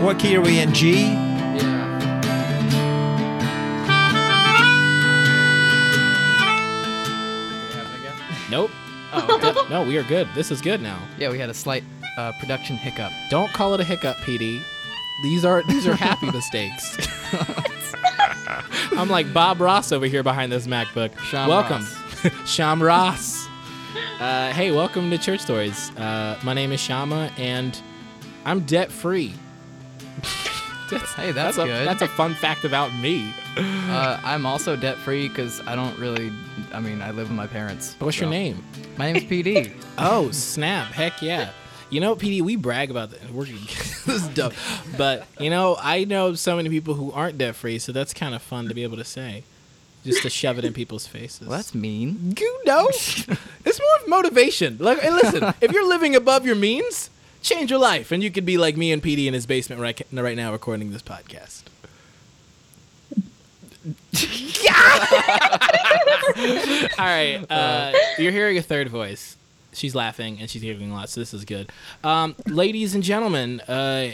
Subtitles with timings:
[0.00, 0.72] What key are we in?
[0.72, 1.02] G?
[1.12, 1.88] Yeah.
[8.50, 8.70] Nope.
[9.12, 10.26] Oh, Th- no, we are good.
[10.34, 10.98] This is good now.
[11.18, 11.84] yeah, we had a slight
[12.16, 13.12] uh, production hiccup.
[13.30, 14.62] Don't call it a hiccup, PD.
[15.22, 16.96] These are these are happy mistakes.
[18.96, 21.18] I'm like Bob Ross over here behind this MacBook.
[21.20, 21.84] Sham welcome,
[22.24, 22.48] Ross.
[22.50, 23.46] Sham Ross.
[24.18, 25.90] Uh, hey, welcome to Church Stories.
[25.96, 27.78] Uh, my name is Shama, and
[28.44, 29.34] I'm debt free.
[30.98, 31.86] that's, Hey, that's a, good.
[31.86, 33.32] That's a fun fact about me.
[33.56, 36.32] Uh, I'm also debt free because I don't really.
[36.72, 37.96] I mean, I live with my parents.
[37.98, 38.62] What's your name?
[38.96, 39.72] My name's PD.
[40.00, 40.92] Oh, snap.
[40.92, 41.50] Heck yeah.
[41.90, 43.32] You know, PD, we brag about that.
[43.32, 44.52] We're this is dumb.
[44.96, 48.32] But, you know, I know so many people who aren't debt free, so that's kind
[48.32, 49.42] of fun to be able to say.
[50.04, 51.48] Just to shove it in people's faces.
[51.48, 52.34] Well, that's mean.
[52.38, 52.86] you know.
[52.88, 54.76] it's more of motivation.
[54.78, 57.10] Like, hey, listen, if you're living above your means,
[57.48, 60.00] change your life, and you could be like me and PD in his basement right
[60.12, 61.62] right now recording this podcast.
[66.98, 69.36] All right, uh, you're hearing a third voice.
[69.72, 71.70] She's laughing and she's giggling a lot, so this is good.
[72.02, 74.10] Um, ladies and gentlemen, uh,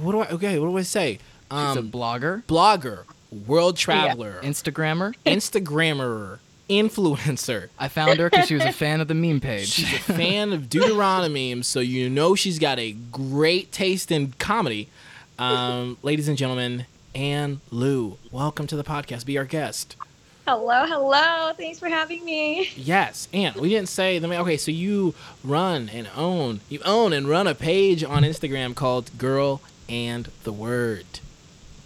[0.00, 0.28] what do I?
[0.28, 1.14] Okay, what do I say?
[1.14, 3.04] She's Um, a blogger, blogger,
[3.46, 5.14] world traveler, Instagrammer.
[5.24, 6.38] Instagrammer,
[6.68, 7.68] influencer.
[7.78, 9.68] I found her because she was a fan of the meme page.
[9.68, 14.32] She's a fan of Deuteronomy, memes, so you know she's got a great taste in
[14.38, 14.88] comedy.
[15.38, 19.24] Um, ladies and gentlemen, Anne Lou, welcome to the podcast.
[19.26, 19.96] Be our guest.
[20.46, 21.52] Hello, hello.
[21.54, 22.70] Thanks for having me.
[22.74, 23.52] Yes, Anne.
[23.60, 24.18] We didn't say.
[24.18, 24.38] the me.
[24.38, 29.10] Okay, so you run and own, you own and run a page on Instagram called
[29.18, 31.04] Girl and the Word.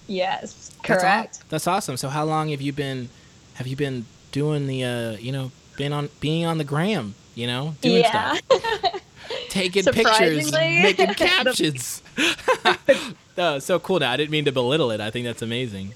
[0.06, 1.42] Yes, That's aw- correct.
[1.48, 1.96] That's awesome.
[1.96, 3.08] So how long have you been?
[3.54, 4.84] Have you been doing the?
[4.84, 7.14] Uh, you know, been on being on the gram.
[7.34, 8.34] You know, doing yeah.
[8.34, 9.00] stuff.
[9.48, 12.02] taking pictures, making captions.
[13.38, 14.00] oh, so cool.
[14.00, 15.00] Now I didn't mean to belittle it.
[15.00, 15.94] I think that's amazing.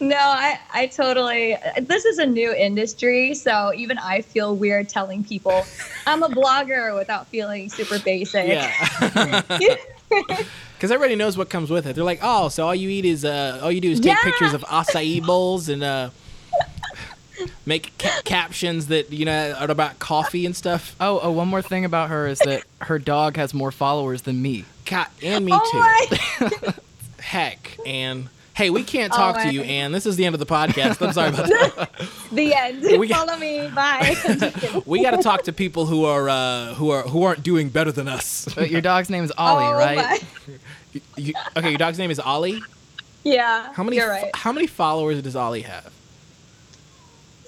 [0.00, 1.56] no, I, I totally.
[1.80, 5.64] This is a new industry, so even I feel weird telling people
[6.06, 8.48] I'm a blogger without feeling super basic.
[8.48, 9.42] Yeah.
[10.08, 11.94] Because everybody knows what comes with it.
[11.94, 14.24] They're like, oh, so all you eat is, uh, all you do is take Yeah.
[14.24, 16.10] pictures of acai bowls and uh,
[17.66, 20.94] make ca- captions that you know are about coffee and stuff.
[21.00, 24.40] Oh, oh, one more thing about her is that her dog has more followers than
[24.42, 24.64] me.
[24.84, 26.48] God, and me oh too.
[26.68, 26.74] my.
[27.20, 29.92] Heck, and hey, we can't Oh talk my- to you, Anne.
[29.92, 31.00] This is the end of the podcast.
[31.06, 31.90] I'm sorry about that.
[32.32, 32.82] The end.
[32.98, 33.68] We got- Follow me.
[33.68, 34.16] Bye.
[34.26, 34.82] I'm just kidding.
[34.86, 37.92] we got to talk to people who are uh, who are who aren't doing better
[37.92, 38.48] than us.
[38.54, 39.96] But your dog's name is Ollie, oh right?
[39.96, 40.18] My.
[40.92, 42.60] You- you- okay, your dog's name is Ollie.
[43.24, 43.72] Yeah.
[43.72, 43.96] How many?
[43.96, 44.30] You're fo- right.
[44.36, 45.90] how many followers does Ollie have?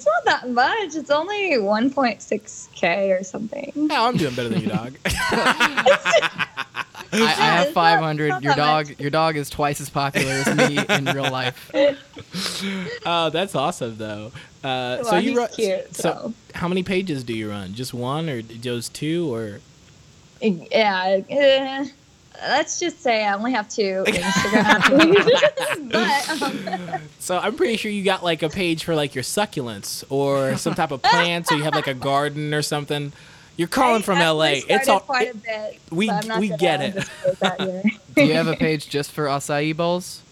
[0.05, 0.95] It's not that much.
[0.97, 3.73] It's only 1.6k or something.
[3.75, 4.97] No, I'm doing better than your dog.
[5.07, 5.87] I,
[7.13, 8.29] I have it's not- 500.
[8.29, 9.01] not your that dog, much.
[9.01, 11.71] your dog is twice as popular as me in real life.
[13.07, 14.33] Oh, that's awesome though.
[14.63, 15.49] Uh, so you he's run.
[15.55, 16.33] cute, so.
[16.55, 17.75] how many pages do you run?
[17.75, 19.61] Just one or just two or?
[20.41, 21.21] Yeah.
[21.29, 21.87] eh,
[22.43, 25.91] let's just say I only have two Instagram.
[25.93, 26.43] but
[26.95, 30.57] um, So I'm pretty sure you got like a page for like your succulents or
[30.57, 33.13] some type of plants, or you have like a garden or something.
[33.57, 34.45] You're calling from I LA.
[34.69, 35.01] It's all.
[35.01, 35.81] quite it- a bit.
[35.91, 36.95] we- but I'm not we get it.
[36.95, 37.83] disclose that here.
[38.17, 40.23] Do you have a page just for acai bowls?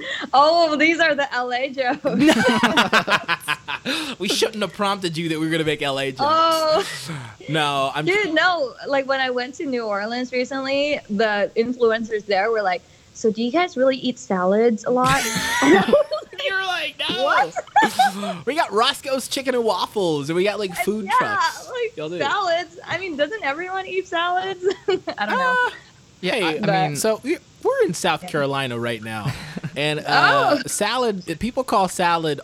[0.34, 2.04] oh, these are the LA jokes.
[4.18, 6.20] we shouldn't have prompted you that we were gonna make LA jokes.
[6.20, 6.84] Oh,
[7.48, 8.04] no, I'm.
[8.04, 8.74] dude, no.
[8.86, 12.82] Like when I went to New Orleans recently, the influencers there were like,
[13.14, 15.22] "So do you guys really eat salads a lot?"
[16.44, 17.22] You're like, no.
[17.22, 18.46] What?
[18.46, 21.70] we got Roscoe's Chicken and Waffles, and we got like food yeah, trucks.
[21.96, 22.80] Y'all like salads.
[22.84, 24.64] I mean, doesn't everyone eat salads?
[24.88, 25.56] I don't know.
[25.56, 25.72] Ah.
[26.22, 29.32] Ah, Yeah, hey, I, I mean, So we- we're in South Carolina right now,
[29.76, 30.62] and uh, Oh.
[30.66, 31.36] salad.
[31.40, 32.40] People call salad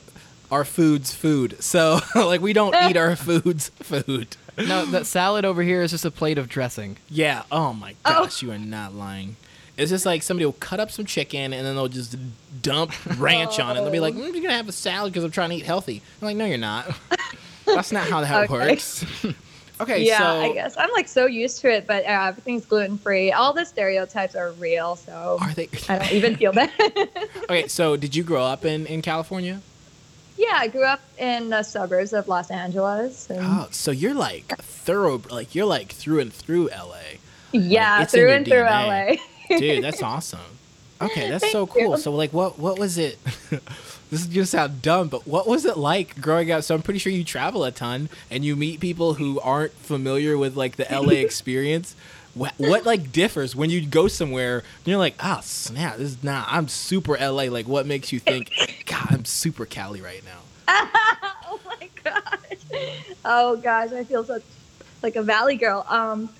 [0.50, 1.62] our foods food.
[1.62, 4.36] So like we don't eat our foods food.
[4.56, 6.96] no, that salad over here is just a plate of dressing.
[7.10, 7.42] Yeah.
[7.52, 8.24] Oh my Oh.
[8.24, 9.36] gosh, you are not lying.
[9.76, 12.16] It's just like somebody will cut up some chicken and then they'll just
[12.62, 13.80] dump ranch on it.
[13.80, 14.18] They'll be like, Oh.
[14.18, 16.44] mm, "You're gonna have a salad because I'm trying to eat healthy." I'm like, "No,
[16.46, 16.90] you're not.
[17.66, 18.52] That's not how that Okay.
[18.52, 19.04] works."
[19.80, 22.98] Okay, yeah, so I guess I'm like so used to it, but uh, everything's gluten
[22.98, 23.32] free.
[23.32, 25.68] All the stereotypes are real, so are they?
[25.88, 26.70] I don't even feel bad.
[27.44, 29.60] okay, so did you grow up in in California?
[30.36, 33.28] yeah, I grew up in the suburbs of Los Angeles.
[33.28, 37.18] And Oh, so you're like thorough, like you're like through and through LA.
[37.50, 39.16] yeah, in through and through LA.
[39.48, 40.38] Dude, that's awesome.
[41.00, 41.90] Okay, that's Thank so cool.
[41.92, 41.98] you.
[41.98, 43.18] So like what what was it
[44.10, 46.62] This is gonna sound dumb, but what was it like growing up?
[46.62, 50.38] So I'm pretty sure you travel a ton and you meet people who aren't familiar
[50.38, 51.94] with like the LA experience.
[52.34, 56.24] what, what like differs when you go somewhere and you're like, ah, snap, this is
[56.24, 56.48] not.
[56.50, 57.44] I'm super LA.
[57.44, 58.50] Like, what makes you think,
[58.86, 60.40] God, I'm super Cali right now?
[60.68, 62.82] oh my gosh.
[63.24, 64.42] Oh gosh, I feel such
[65.02, 65.84] like a valley girl.
[65.88, 66.30] Um,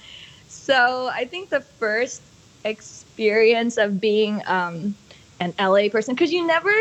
[0.49, 2.23] so I think the first
[2.65, 4.95] experience of being um,
[5.41, 6.73] an LA person, because you never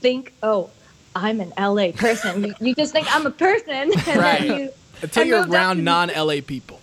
[0.00, 0.70] think, oh,
[1.14, 2.44] I'm an LA person.
[2.44, 4.42] you, you just think I'm a person, and Right.
[4.42, 4.70] you.
[5.02, 6.80] Until I you're around non LA people.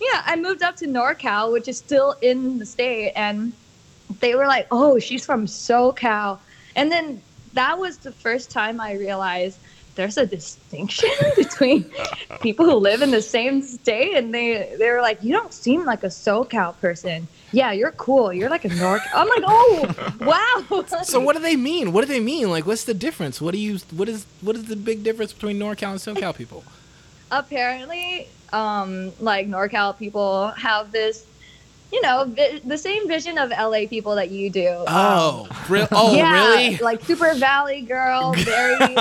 [0.00, 3.52] Yeah, I moved up to NorCal, which is still in the state, and
[4.20, 6.38] they were like, "Oh, she's from SoCal,"
[6.74, 7.22] and then
[7.54, 9.58] that was the first time I realized
[9.94, 11.90] there's a distinction between
[12.42, 15.84] people who live in the same state, and they they were like, "You don't seem
[15.86, 17.26] like a SoCal person.
[17.52, 18.32] Yeah, you're cool.
[18.32, 21.92] You're like a NorCal." I'm like, "Oh, wow." So what do they mean?
[21.92, 22.50] What do they mean?
[22.50, 23.40] Like, what's the difference?
[23.40, 23.78] What do you?
[23.94, 24.26] What is?
[24.40, 26.64] What is the big difference between NorCal and SoCal people?
[27.32, 31.26] apparently um like norcal people have this
[31.92, 35.88] you know vi- the same vision of la people that you do Um, Oh, re-
[35.92, 36.76] oh, yeah, really?
[36.78, 38.96] like super valley girl very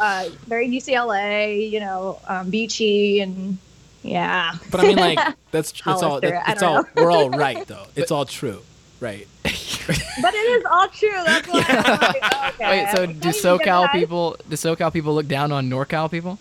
[0.00, 3.58] uh very ucla you know um beachy and
[4.04, 5.18] yeah But I mean, like,
[5.50, 6.42] that's it's Hollister, all.
[6.46, 6.82] I It's all.
[6.82, 6.88] know.
[6.96, 7.86] We're all right though.
[7.96, 8.60] It's all true,
[9.00, 9.26] right?
[9.42, 12.84] but it is all true that's why I'm like, okay.
[12.84, 16.38] Wait, so do SoCal people do SoCal people look down on NorCal people?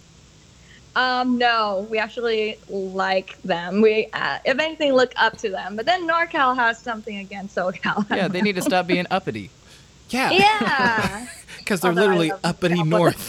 [0.95, 3.81] Um, no, we actually like them.
[3.81, 5.75] We, uh, if anything, look up to them.
[5.75, 8.07] But then NorCal has something against SoCal.
[8.15, 9.50] Yeah, they need to stop being uppity.
[10.10, 10.30] Yeah.
[10.30, 11.27] yeah.
[11.57, 13.27] because they're Although literally uppity north.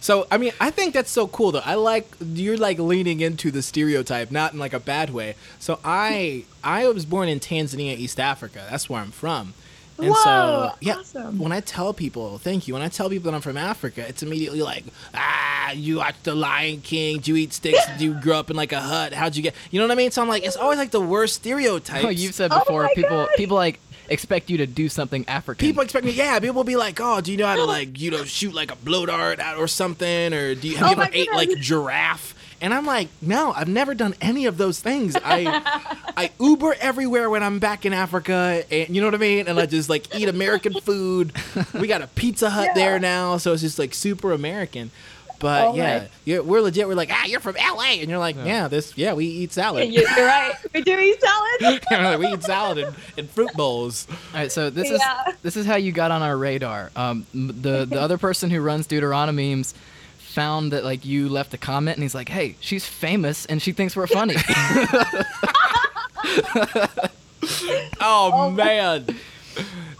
[0.00, 1.62] So I mean, I think that's so cool though.
[1.64, 5.34] I like you're like leaning into the stereotype, not in like a bad way.
[5.58, 8.66] So I I was born in Tanzania, East Africa.
[8.70, 9.54] That's where I'm from.
[10.00, 11.38] And so yeah, awesome.
[11.40, 12.74] when I tell people, thank you.
[12.74, 16.36] When I tell people that I'm from Africa, it's immediately like, ah, you watched The
[16.36, 19.34] Lion King, did you eat sticks, did you grow up in like a hut, how'd
[19.34, 20.12] you get, you know what I mean?
[20.12, 22.04] So I'm like, it's always like the worst stereotypes.
[22.04, 23.28] Oh, you've said Oh before my people God.
[23.36, 25.66] people like expect you to do something African.
[25.66, 26.38] People expect me, yeah.
[26.40, 28.70] People will be like, "Oh, do you know how to like, you know, shoot like
[28.72, 31.32] a blow dart out or something, or do you have Oh you ever my ate
[31.32, 35.16] like giraffe?" And I'm like, "No, I've never done any of those things.
[35.24, 39.46] I, I Uber everywhere when I'm back in Africa, and you know what I mean.
[39.46, 41.32] And I just like eat American food.
[41.74, 42.74] We got a Pizza Hut Yeah.
[42.74, 44.90] there now, so it's just like super American."
[45.40, 46.88] But Oh my- yeah, yeah, we're legit.
[46.88, 49.88] We're like, ah, you're from LA, and you're like, yeah, this, yeah, we eat salad.
[49.92, 50.52] You- You're right.
[50.74, 51.80] We do eat salad.
[51.90, 54.06] We're like, we eat salad and, and fruit bowls.
[54.10, 54.96] All right, so this Yeah.
[55.28, 56.90] is this is how you got on our radar.
[56.96, 59.74] Um, the the other person who runs Deuteronomy memes
[60.18, 63.72] found that like you left a comment and he's like, "Hey, she's famous and she
[63.72, 64.34] thinks we're funny."
[68.00, 69.06] Oh, man.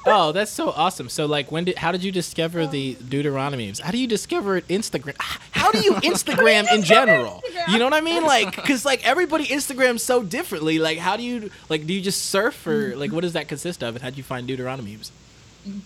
[0.06, 1.08] Oh, that's so awesome.
[1.08, 3.72] So like when did how did you discover the Deuteronomy?
[3.82, 5.16] How do you discover Instagram?
[5.50, 7.42] How do you Instagram in general?
[7.48, 7.72] Instagram?
[7.72, 8.24] You know what I mean?
[8.24, 10.78] Like cuz like everybody Instagrams so differently.
[10.78, 13.82] Like how do you like do you just surf or like what does that consist
[13.82, 14.98] of and how do you find Deuteronomy?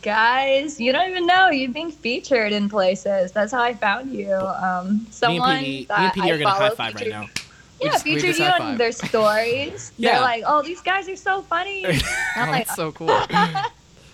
[0.03, 3.33] Guys, you don't even know you're being featured in places.
[3.33, 4.33] That's how I found you.
[4.33, 6.95] Um, someone me and PD, me that and PD I are gonna high follow five
[6.95, 7.27] right now.
[7.81, 9.91] Yeah, just- featured you high on their stories.
[9.97, 10.13] Yeah.
[10.13, 12.01] They're like, "Oh, these guys are so funny." I'm
[12.37, 13.09] oh, like, that's so cool.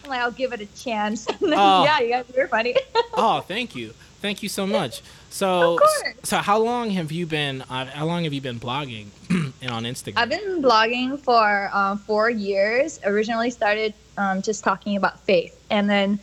[0.08, 1.26] Like, I'll give it a chance.
[1.40, 1.84] Oh.
[1.84, 2.74] yeah, you guys are funny.
[3.14, 3.94] Oh, thank you.
[4.20, 5.02] Thank you so much.
[5.30, 5.78] So
[6.22, 9.06] so how long have you been uh, how long have you been blogging
[9.62, 10.14] and on Instagram?
[10.16, 13.00] I've been blogging for um, four years.
[13.04, 16.18] Originally started um, just talking about faith, and then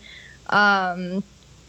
[0.50, 1.24] um,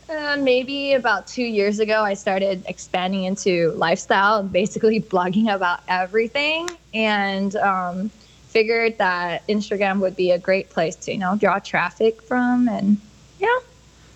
[0.09, 6.69] uh, maybe about two years ago, I started expanding into lifestyle, basically blogging about everything,
[6.95, 8.11] and um,
[8.57, 12.97] figured that Instagram would be a great place to you know draw traffic from, and
[13.39, 13.59] yeah,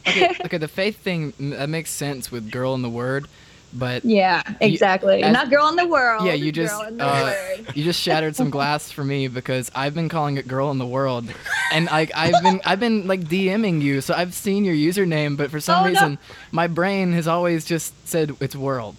[0.08, 3.26] okay, okay, the faith thing that makes sense with girl in the word,
[3.74, 5.22] but yeah, exactly.
[5.22, 6.24] as- Not girl in the world.
[6.24, 7.34] yeah, you just girl in the uh,
[7.74, 10.86] you just shattered some glass for me because I've been calling it girl in the
[10.86, 11.26] world,
[11.70, 15.50] and I I've been I've been like DMing you, so I've seen your username, but
[15.50, 15.90] for some Oh, no.
[15.90, 16.18] reason
[16.50, 18.96] my brain has always just said it's world.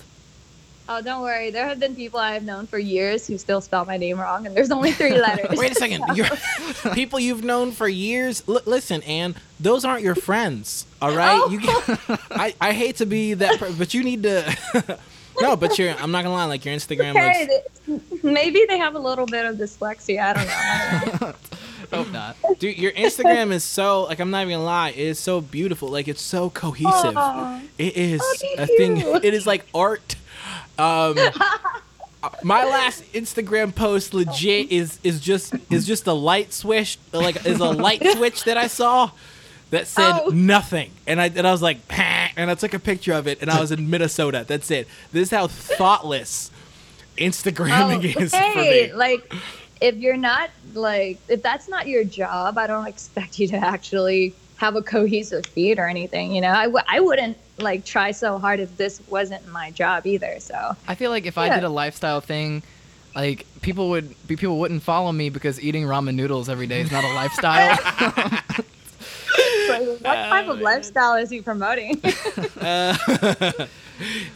[0.93, 1.51] Oh, don't worry.
[1.51, 4.45] There have been people I have known for years who still spell my name wrong,
[4.45, 5.57] and there's only three letters.
[5.57, 6.03] Wait a second.
[6.15, 6.27] You're,
[6.93, 8.43] people you've known for years.
[8.47, 10.85] L- listen, Anne, those aren't your friends.
[11.01, 11.31] All right.
[11.43, 11.49] Oh.
[11.49, 11.61] You.
[11.61, 11.99] Get,
[12.31, 14.97] I I hate to be that, per- but you need to.
[15.39, 15.91] no, but you're.
[15.93, 16.45] I'm not gonna lie.
[16.45, 17.47] Like your Instagram Okay,
[17.87, 18.23] looks.
[18.23, 20.19] maybe they have a little bit of dyslexia.
[20.21, 21.27] I don't know.
[21.27, 21.95] I.
[21.95, 22.37] Hope not.
[22.59, 24.89] Dude, your Instagram is so like I'm not even gonna lie.
[24.89, 25.87] It is so beautiful.
[25.89, 27.15] Like it's so cohesive.
[27.17, 27.61] Aw.
[27.77, 28.97] It is Oh, thank a thing.
[29.23, 30.15] It is like art.
[30.81, 31.17] Um,
[32.43, 37.59] my last Instagram post legit is is just is just a light switch like is
[37.59, 39.11] a light switch that I saw
[39.71, 40.29] that said Oh.
[40.29, 41.79] nothing and I and I was like
[42.37, 44.45] and I took a picture of it and I was in Minnesota.
[44.47, 44.87] That's it.
[45.11, 46.51] This is how thoughtless
[47.17, 48.93] Instagramming Oh, is for me.
[48.93, 49.33] like
[49.81, 54.33] if you're not like if that's not your job, I don't expect you to actually
[54.57, 56.33] have a cohesive feed or anything.
[56.35, 60.05] You know, I w- I wouldn't like try so hard if this wasn't my job
[60.05, 60.39] either.
[60.39, 62.63] So I feel like if I did a lifestyle thing,
[63.15, 67.03] like people would people wouldn't follow me because eating ramen noodles every day is not
[67.03, 67.77] a lifestyle.
[69.69, 72.01] Like, what type of lifestyle is he promoting?
[72.61, 72.95] Uh,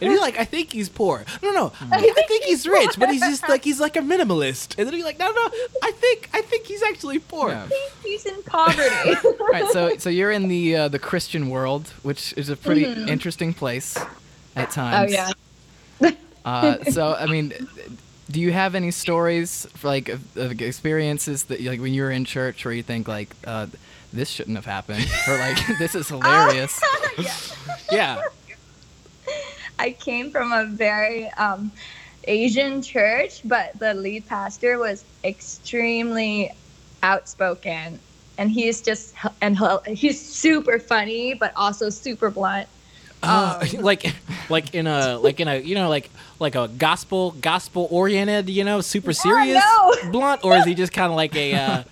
[0.00, 1.24] be like, I think he's poor.
[1.42, 4.76] No, no, I think he's rich, but he's just like he's like a minimalist.
[4.78, 5.50] And then be like, no, no,
[5.82, 7.50] I think I think he's actually poor.
[7.50, 7.68] Yeah.
[8.02, 9.14] He's in poverty.
[9.24, 12.84] All right, so so you're in the uh, the Christian world, which is a pretty
[12.84, 13.96] interesting place
[14.56, 14.80] at Mm-hmm.
[14.80, 15.12] oh times.
[15.12, 16.10] yeah.
[16.44, 17.52] Uh, so I mean,
[18.30, 22.10] do you have any stories for, like of, of experiences that like when you were
[22.10, 23.66] in church where you think like uh,
[24.16, 26.80] this shouldn't have happened or like this is hilarious?
[27.92, 28.20] Yeah.
[29.78, 31.70] I came from a very um,
[32.24, 36.52] Asian church, but the lead pastor was extremely
[37.02, 38.00] outspoken,
[38.38, 39.56] and he's just and
[39.86, 42.68] he's super funny, but also super blunt.
[43.22, 44.14] Uh, like
[44.50, 48.62] like in a like in a you know like like a gospel gospel oriented you
[48.62, 50.10] know super serious no.
[50.12, 51.82] blunt or is he just kind of like a uh,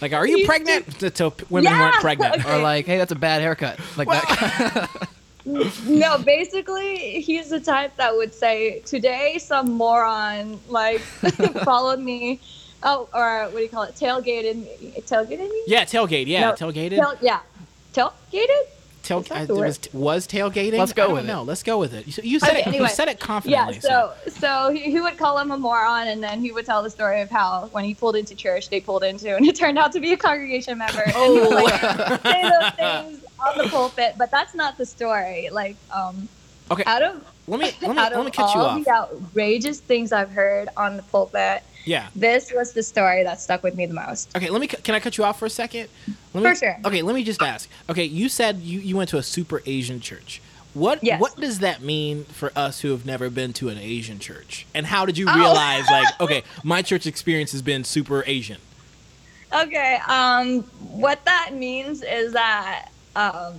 [0.00, 2.98] like are you He's pregnant to, to women who Yeah, aren't pregnant or like, hey,
[2.98, 5.08] that's a bad haircut, like that.
[5.86, 11.00] No, basically, he's the type that would say, "Today, some moron like
[11.64, 12.40] followed me."
[12.82, 13.94] Oh, or what do you call it?
[13.94, 14.92] Tailgated me.
[15.00, 15.62] Tailgated me?
[15.66, 17.40] yeah tailgate yeah No, tailgated Tail, yeah.
[17.94, 18.64] Tailgated?
[19.02, 19.66] Tail, Is uh, the it word?
[19.66, 21.28] was, was tailgating Let's go I don't with it.
[21.28, 21.42] know.
[21.42, 22.82] let's go with it you, you said Okay, it anyway.
[22.84, 23.76] you said it confidently.
[23.76, 26.66] Yeah, confidently so so he, he would call him a moron, and then he would
[26.66, 29.56] tell the story of how when he pulled into church, they pulled into, and it
[29.56, 31.02] turned out to be a congregation member.
[31.02, 31.80] And he would, like,
[32.22, 35.48] say those things on the pulpit, but that's not the story.
[35.50, 36.28] Like, um,
[36.70, 38.84] okay out of let me let me out let of me cut you all off
[38.84, 43.62] the outrageous things I've heard on the pulpit, yeah this was the story that stuck
[43.62, 44.34] with me the most.
[44.36, 44.66] Okay, let me.
[44.66, 45.88] Can I cut you off for a second?
[46.34, 46.78] Let me, For sure.
[46.84, 47.68] Okay, let me just ask.
[47.88, 50.40] Okay, you said you, you went to a super Asian church.
[50.74, 51.20] What Yes.
[51.20, 54.66] what does that mean for us who have never been to an Asian church?
[54.74, 55.34] And how did you Oh.
[55.36, 58.58] realize like okay, my church experience has been super Asian?
[59.52, 60.60] Okay, um,
[60.92, 63.54] what that means is that um,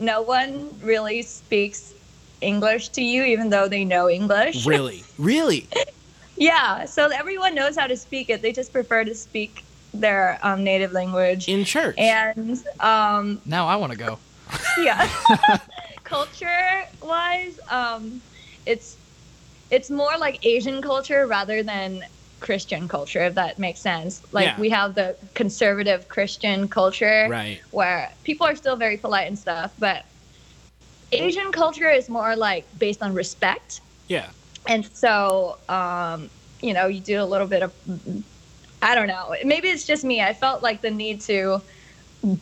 [0.00, 1.92] no one really speaks
[2.40, 4.66] English to you, even though they know English.
[4.66, 5.04] Really?
[5.18, 5.68] really?
[6.36, 8.42] Yeah, so everyone knows how to speak it.
[8.42, 11.48] They just prefer to speak their um, native language.
[11.48, 11.96] In church?
[11.98, 14.18] And um, now I want to go.
[14.78, 15.08] yeah,
[16.04, 18.20] culture wise, um,
[18.66, 18.96] it's
[19.70, 22.04] it's more like Asian culture rather than
[22.40, 24.22] Christian culture, if that makes sense.
[24.32, 24.60] Like Yeah.
[24.60, 27.60] we have the conservative Christian culture, right.
[27.70, 30.04] where people are still very polite and stuff, but
[31.10, 33.80] Asian culture is more like based on respect.
[34.08, 34.28] Yeah.
[34.66, 36.30] And so, um,
[36.62, 37.72] you know, you do a little bit of,
[38.82, 40.22] I don't know, maybe it's just me.
[40.22, 41.60] I felt like the need to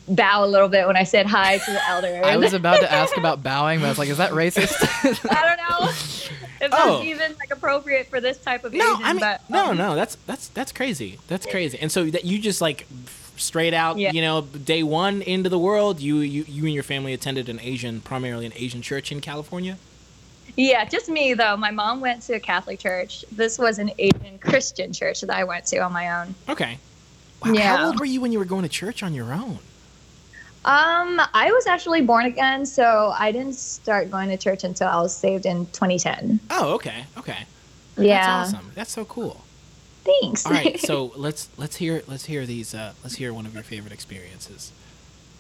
[0.09, 2.21] bow a little bit when I said hi to the elder.
[2.25, 4.75] I was about to ask about bowing, but I was like, is that racist?
[5.31, 5.88] I don't know
[6.61, 7.02] if that's Oh.
[7.02, 9.97] even like appropriate for this type of No, Asian, I mean but no, um, no.
[9.97, 11.19] That's that's that's crazy.
[11.26, 11.76] That's crazy.
[11.81, 12.87] And so that you just like
[13.37, 14.12] straight out, Yeah.
[14.12, 17.59] you know, day one into the world, you you you and your family attended an
[17.61, 19.76] Asian, primarily an Asian church in California.
[20.57, 21.57] Yeah, just me though.
[21.57, 23.25] My mom went to a Catholic church.
[23.33, 26.35] This was an Asian Christian church that I went to on my own.
[26.49, 26.79] Okay.
[27.45, 27.77] Wow, Yeah.
[27.77, 29.59] How old were you when you were going to church on your own?
[30.65, 35.01] Um, I was actually born again, so I didn't start going to church until I
[35.01, 36.39] was saved in 2010.
[36.51, 37.47] Oh, okay, okay.
[37.99, 38.43] Yeah.
[38.45, 38.71] That's awesome.
[38.75, 39.41] That's so cool.
[40.05, 40.47] Thanks.
[40.47, 43.63] All right, so let's let's hear let's hear these uh let's hear one of your
[43.65, 44.71] favorite experiences.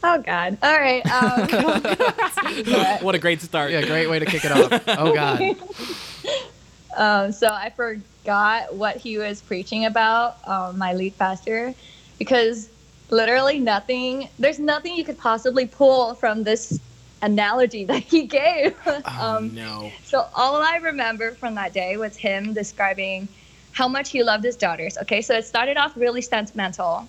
[0.02, 0.58] Oh God.
[0.62, 1.04] All right.
[1.06, 1.48] Um,
[3.02, 3.70] what a great start.
[3.70, 4.82] yeah, great way to kick it off.
[4.88, 5.40] Oh God.
[6.96, 11.74] um, so I forgot what he was preaching about, um, my lead pastor,
[12.18, 12.68] because
[13.10, 14.28] literally nothing.
[14.38, 16.80] There's nothing you could possibly pull from this
[17.22, 18.76] analogy that he gave.
[18.86, 19.02] Oh
[19.36, 19.92] um, no.
[20.04, 23.28] So all I remember from that day was him describing
[23.72, 24.98] how much he loved his daughters.
[24.98, 27.08] Okay, so it started off really sentimental.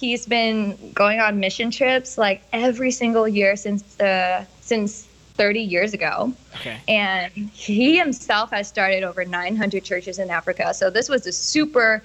[0.00, 5.92] He's been going on mission trips like every single year since the since 30 years
[5.92, 6.32] ago.
[6.56, 6.78] Okay.
[6.88, 10.72] And he himself has started over 900 churches in Africa.
[10.72, 12.02] So this was a super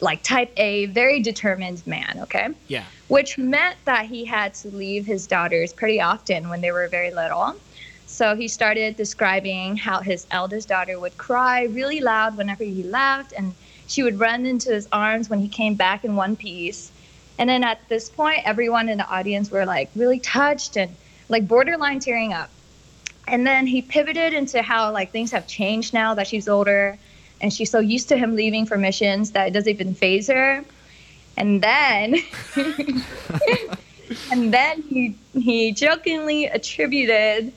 [0.00, 2.48] like type A, very determined man, okay?
[2.68, 2.84] Yeah.
[3.08, 7.10] which meant that he had to leave his daughters pretty often when they were very
[7.10, 7.56] little.
[8.06, 13.32] So he started describing how his eldest daughter would cry really loud whenever he left,
[13.32, 13.54] and
[13.86, 16.90] she would run into his arms when he came back in one piece.
[17.38, 20.94] And then at this point, everyone in the audience were like really touched and
[21.28, 22.50] like borderline tearing up.
[23.28, 26.98] And then he pivoted into how like things have changed now that she's older.
[27.40, 30.64] and she's so used to him leaving for missions that it doesn't even phase her.
[31.36, 32.16] And then,
[34.32, 37.52] and then he he jokingly attributed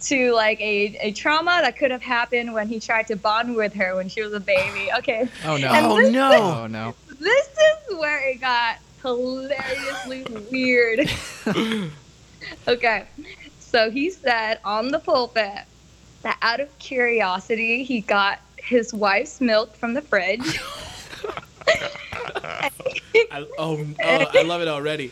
[0.00, 3.74] to like a, a trauma that could have happened when he tried to bond with
[3.74, 4.88] her when she was a baby.
[4.98, 5.68] Okay, Oh no.
[5.68, 6.60] And Oh this- no!
[6.62, 6.94] Oh no.
[7.20, 11.10] this is where it got hilariously weird.
[12.68, 13.06] okay,
[13.58, 15.64] so he said on the pulpit
[16.22, 20.60] that out of curiosity, he got his wife's milk from the fridge.
[23.30, 25.10] I, oh, oh, I love it already.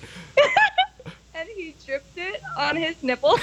[1.35, 3.39] and he dripped it on his nipple.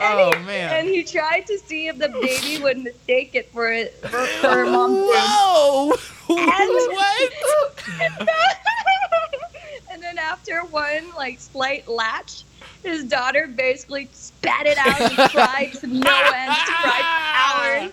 [0.00, 0.78] Oh and man.
[0.78, 4.48] And he tried to see if the baby would mistake it for it for, for
[4.48, 4.98] her mom's.
[5.12, 5.92] Whoa!
[6.30, 7.32] And- what?
[9.90, 12.44] and then after one like slight latch,
[12.84, 17.92] his daughter basically spat it out and cried to no end, cried for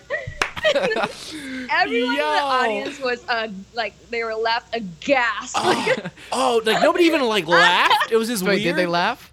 [1.70, 5.54] Everyone in the audience was uh, like they were left aghast.
[5.58, 5.96] Oh,
[6.32, 8.12] oh, like nobody even like laughed.
[8.12, 8.62] It was just Wait, weird.
[8.62, 9.32] did they laugh?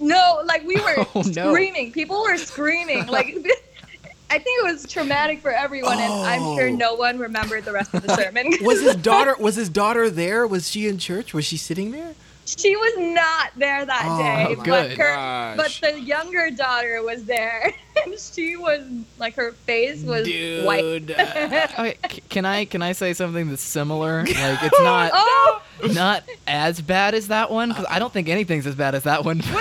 [0.00, 1.52] No, like we were Oh, no.
[1.52, 1.92] screaming.
[1.92, 3.06] People were screaming.
[3.06, 3.36] Like
[4.32, 6.74] I think it was traumatic for everyone, and I'm sure Oh.
[6.76, 8.52] no one remembered the rest of the sermon.
[8.62, 9.34] Was his daughter?
[9.40, 10.46] Was his daughter there?
[10.46, 11.34] Was she in church?
[11.34, 12.14] Was she sitting there?
[12.46, 17.24] she was not there that Oh, day, my but her but the younger daughter was
[17.24, 17.72] there,
[18.04, 18.80] and she was
[19.18, 20.26] like her face was
[20.64, 20.82] white.
[21.06, 21.10] Dude.
[21.12, 21.96] Okay,
[22.28, 24.24] can I can I say something that's similar?
[24.24, 28.66] Like it's not Oh, not as bad as that one because I don't think anything's
[28.66, 29.38] as bad as that one.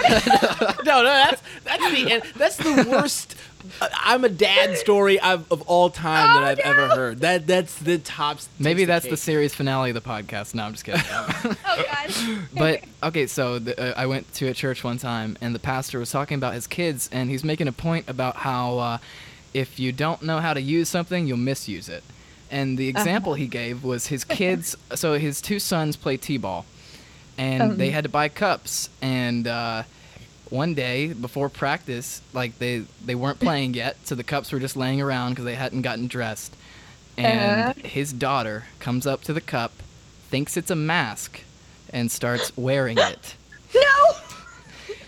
[0.85, 3.35] no, no, that's that's the that's the worst.
[3.81, 7.19] uh, I'm a dad story I've, of all time that Oh, I've ever heard.
[7.19, 8.39] That that's the top.
[8.57, 9.19] Maybe that's the cake.
[9.19, 10.55] series finale of the podcast.
[10.55, 11.01] No, I'm just kidding.
[11.11, 12.13] oh god.
[12.53, 15.99] but okay, so the, uh, I went to a church one time, and the pastor
[15.99, 18.97] was talking about his kids, and he's making a point about how uh,
[19.53, 22.03] if you don't know how to use something, you'll misuse it.
[22.51, 24.75] And the example he gave was his kids.
[24.95, 26.65] so his two sons play t-ball,
[27.37, 27.77] and Um.
[27.77, 28.89] they had to buy cups.
[29.01, 29.83] And uh,
[30.49, 34.75] one day before practice, like they they weren't playing yet, so the cups were just
[34.75, 36.55] laying around because they hadn't gotten dressed.
[37.17, 37.87] And Uh.
[37.87, 39.73] his daughter comes up to the cup,
[40.29, 41.41] thinks it's a mask,
[41.93, 43.35] and starts wearing it.
[43.75, 44.15] No.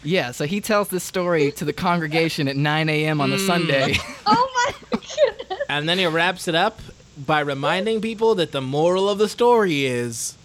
[0.03, 3.19] Yeah, so he tells this story to the congregation at 9 a.m.
[3.21, 3.47] on the Mm.
[3.47, 3.95] Sunday.
[4.27, 5.59] Oh my goodness.
[5.69, 6.79] And then he wraps it up
[7.25, 10.37] by reminding people that the moral of the story is.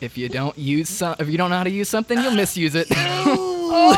[0.00, 2.74] if you don't use some, if you don't know how to use something, you'll misuse
[2.74, 2.86] it.
[2.90, 3.96] Oh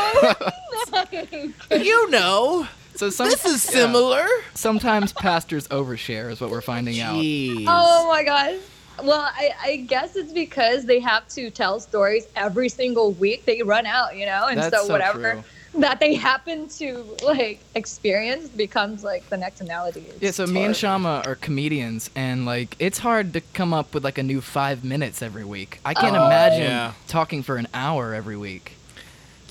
[1.70, 3.82] you know, so some, this is yeah.
[3.82, 4.26] similar.
[4.54, 7.16] Sometimes pastors overshare, is what we're finding out.
[7.16, 8.58] Oh my god.
[9.02, 13.44] Well, I, I guess it's because they have to tell stories every single week.
[13.44, 15.44] They run out, you know, and That's so so whatever true.
[15.74, 20.00] That they happen to like experience becomes like the next analogy.
[20.00, 20.76] It's Yeah, so me and.
[20.76, 24.82] Shama are comedians, and like it's hard to come up with like a new five
[24.84, 25.80] minutes every week.
[25.84, 26.26] I can't Oh.
[26.26, 26.92] imagine Yeah.
[27.06, 28.72] talking for an hour every week.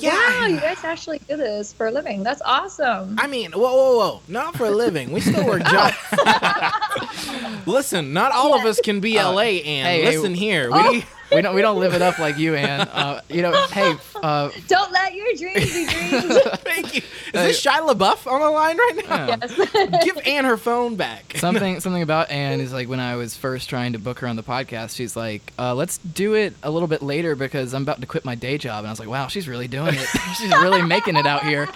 [0.01, 2.21] Wow, you guys actually do this for a living.
[2.21, 3.15] That's awesome.
[3.19, 4.21] I mean, whoa, whoa, whoa!
[4.27, 5.11] Not for a living.
[5.11, 5.95] We still work jobs.
[7.65, 9.41] Listen, not all of us can be Uh, LA.
[9.41, 10.91] And hey, hey, listen here, Oh.
[10.91, 12.81] we We don't we don't live it up like you, Anne.
[12.87, 16.41] Uh, you know, hey, uh, Don't let your dreams be dreams.
[16.59, 17.01] thank you.
[17.01, 19.27] Is this Shia LaBeouf on the line right now?
[19.27, 19.37] yeah.
[19.41, 20.03] yes.
[20.05, 21.33] Give Anne her phone back.
[21.37, 24.37] something something about Anne is like when I was first trying to book her on
[24.37, 27.99] the podcast, she's like, uh, "Let's do it a little bit later because I'm about
[28.01, 30.07] to quit my day job." And I was like, "Wow, she's really doing it.
[30.37, 31.67] she's really making it out here."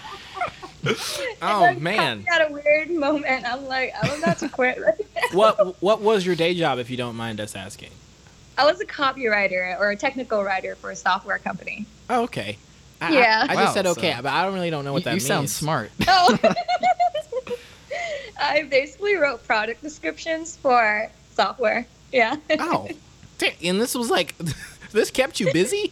[0.83, 4.79] Oh Like, man, At a weird moment, I'm like, I'm about to quit.
[4.81, 5.21] Right now.
[5.37, 7.91] what what was your day job, if you don't mind us asking?
[8.62, 11.86] I was a copywriter or a technical writer for a software company.
[12.10, 12.58] Oh, okay.
[13.02, 13.45] I, I- Yeah.
[13.50, 15.12] I, Wow, just said okay, so- but I don't really don't know what you that
[15.12, 15.28] you means.
[15.28, 15.91] sound smart.
[16.08, 16.38] Oh.
[18.39, 21.86] I basically wrote product descriptions for software.
[22.12, 22.38] Yeah.
[22.60, 22.88] Oh,
[23.63, 24.36] and this was like,
[24.91, 25.91] this kept you busy.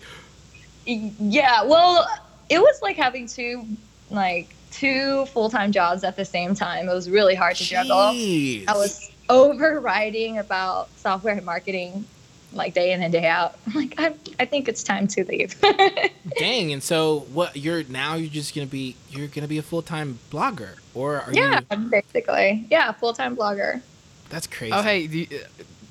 [0.86, 1.64] yeah.
[1.64, 2.08] Well,
[2.50, 3.66] it was like having two,
[4.10, 6.90] like two full time jobs at the same time.
[6.90, 7.96] It was really hard to juggle.
[7.96, 8.68] Jeez.
[8.68, 12.06] I was overriding about software marketing,
[12.54, 13.58] like day in and day out.
[13.68, 15.60] I'm like, I, I think it's time to leave.
[16.38, 17.56] Dang, and so what?
[17.56, 21.34] You're now you're just gonna be you're gonna be a full time blogger, or are
[21.34, 21.78] yeah, you?
[21.78, 22.66] basically.
[22.70, 23.82] Yeah, full time blogger.
[24.30, 24.74] That's crazy.
[24.74, 25.28] Oh, hey, do you,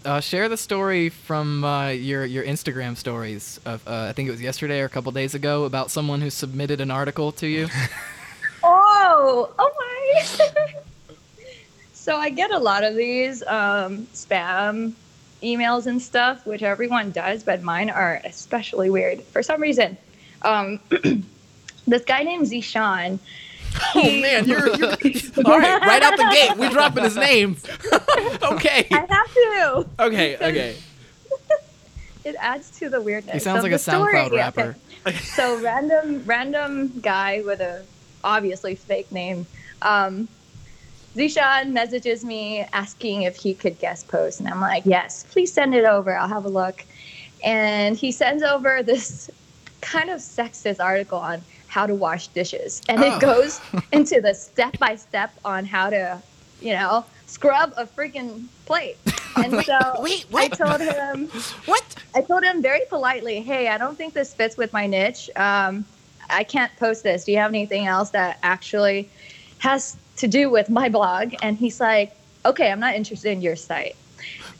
[0.05, 4.33] uh, share the story from uh, your your Instagram stories of uh, I think it
[4.33, 7.69] was yesterday or a couple days ago about someone who submitted an article to you.
[8.61, 10.23] Oh, oh my.
[11.93, 14.95] so I get a lot of these um, spam
[15.43, 19.97] emails and stuff, which everyone does, but mine are especially weird for some reason.
[20.43, 20.81] Um,
[21.87, 23.19] this guy named Zishan,
[23.95, 24.93] Oh man, you're, you're
[25.45, 25.81] all right.
[25.83, 27.57] Right out the gate, we're dropping his name.
[28.43, 28.87] okay.
[28.91, 29.87] I have to.
[30.01, 30.37] Okay.
[30.37, 30.77] Okay.
[32.25, 33.35] It adds to the weirdness.
[33.35, 34.43] He sounds of like the a SoundCloud story.
[34.43, 34.75] Okay.
[35.05, 35.19] rapper.
[35.35, 37.85] so random random guy with a
[38.25, 39.47] obviously fake name.
[39.83, 40.29] Um,
[41.17, 45.75] Zishan messages me asking if he could guest post, and I'm like, yes, please send
[45.75, 46.17] it over.
[46.17, 46.85] I'll have a look.
[47.45, 49.31] And he sends over this
[49.81, 53.17] kind of sexist article on how to wash dishes, and Oh.
[53.17, 53.61] it goes
[53.93, 56.21] into the step by step on how to,
[56.61, 58.97] you know, scrub a freaking plate.
[59.37, 61.29] And so wait, I told him.
[61.67, 61.85] What?
[62.13, 65.31] I told him very politely, "Hey, I don't think this fits with my niche.
[65.37, 65.85] Um,
[66.29, 67.25] I can't post this.
[67.25, 69.09] Do you have anything else that actually
[69.59, 72.13] has to do with my blog?" And he's like,
[72.45, 73.97] "Okay, I'm not interested in your site."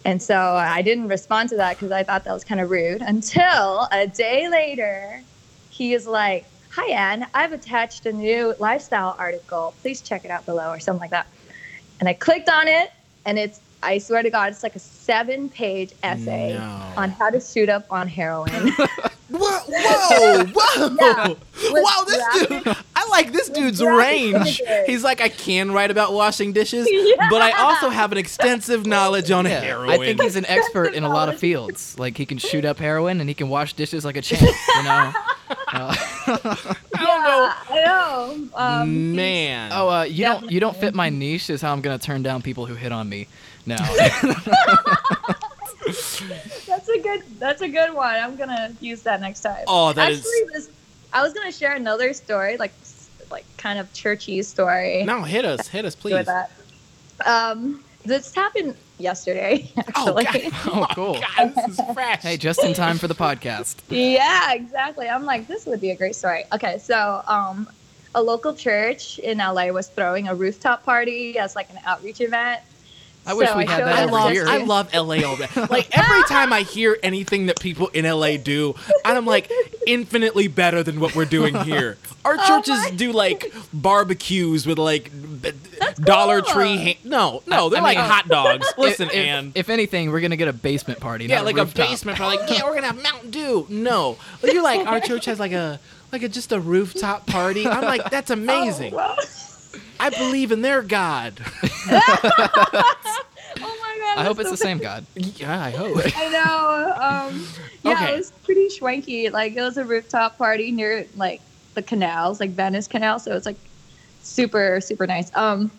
[0.05, 3.03] And so I didn't respond to that because I thought that was kind of rude.
[3.03, 5.21] Until a day later,
[5.71, 7.27] he is like, "Hi, Anne.
[7.35, 9.75] I've attached a new lifestyle article.
[9.83, 11.27] Please check it out below," or something like that.
[12.01, 12.91] And I clicked on it,
[13.27, 16.83] and it's I swear to God, it's like a seven-page essay No.
[16.97, 18.73] on how to shoot up on heroin.
[19.31, 19.39] Whoa!
[19.69, 20.45] Whoa!
[20.55, 20.97] Whoa!
[21.01, 21.29] Yeah,
[21.73, 22.05] with wow!
[22.07, 24.35] This dude, I like this dude's range.
[24.61, 24.87] images.
[24.87, 27.29] He's like, I can write about washing dishes, Yeah.
[27.29, 29.91] but I also have an extensive knowledge on Yeah, heroin.
[29.91, 31.99] I think he's an expert in a lot of fields.
[31.99, 34.43] Like he can shoot up heroin and he can wash dishes like a champ.
[34.43, 35.13] You know.
[35.71, 35.95] Uh,
[36.27, 38.49] yeah, I know.
[38.55, 39.71] Um, man.
[39.75, 41.51] oh, uh, you don't you don't fit my niche.
[41.51, 43.29] Is how I'm gonna turn down people who hit on me.
[43.67, 43.77] No.
[46.89, 47.23] That's a good.
[47.39, 48.15] That's a good one.
[48.17, 49.65] I'm gonna use that next time.
[49.67, 50.71] Oh, that is- actually this.
[51.13, 52.73] I was gonna share another story, like
[53.31, 55.05] like kind of churchy story.
[55.05, 56.15] No, hit us, hit us, please.
[56.15, 56.51] With that.
[57.27, 59.71] Um, this happened yesterday.
[59.97, 60.51] Oh, Actually.
[60.51, 60.53] God.
[60.67, 61.21] Oh, cool.
[61.37, 62.23] God, this is fresh.
[62.23, 63.77] hey, just in time for the podcast.
[63.91, 65.09] Yeah, exactly.
[65.09, 66.45] I'm like, this would be a great story.
[66.53, 67.69] Okay, so um,
[68.15, 72.61] a local church in LA was throwing a rooftop party as like an outreach event.
[73.29, 74.49] I wish So we had showed that I every love, year.
[74.49, 75.53] I love LA already.
[75.71, 79.51] Like every time I hear anything that people in LA do, I'm like
[79.87, 81.99] infinitely better than what we're doing here.
[82.25, 85.11] Our Oh churches my- do like barbecues with like
[85.43, 85.53] b-
[86.01, 86.53] Dollar cool.
[86.55, 86.77] Tree.
[86.77, 88.67] Ha- no, no, they're I like mean- hot dogs.
[88.79, 89.53] Listen, if, if- Ann.
[89.55, 91.27] if anything, we're gonna get a basement party.
[91.27, 91.87] Yeah, not like rooftop.
[91.87, 92.17] a basement.
[92.19, 93.67] Probably like, yeah, we're gonna have Mountain Dew.
[93.69, 95.79] No, But you're like our church has like a
[96.13, 97.67] like a just a rooftop party.
[97.67, 98.95] I'm like, that's amazing.
[98.95, 99.17] Oh, well.
[100.01, 101.41] I believe in their God.
[101.91, 102.91] oh
[103.61, 104.19] my god!
[104.19, 105.07] I hope that's it's the same God.
[105.15, 105.99] yeah, I hope.
[106.17, 106.93] I know.
[107.33, 107.47] Um,
[107.83, 108.15] yeah, Okay.
[108.15, 109.31] it was pretty swanky.
[109.31, 111.41] Like it was a rooftop party near like
[111.75, 113.19] the canals, like Venice Canal.
[113.19, 113.57] So it's like
[114.23, 115.31] super super nice.
[115.37, 115.71] Um,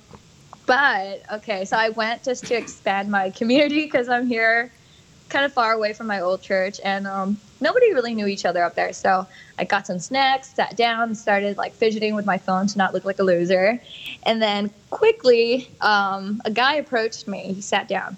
[0.65, 4.71] but okay, so I went just to expand my community because I'm here,
[5.29, 8.63] kind of far away from my old church, and um, nobody really knew each other
[8.63, 8.93] up there.
[8.93, 9.25] So
[9.59, 13.05] I got some snacks, sat down, started like fidgeting with my phone to not look
[13.05, 13.81] like a loser,
[14.23, 17.53] and then quickly, um, a guy approached me.
[17.53, 18.17] He sat down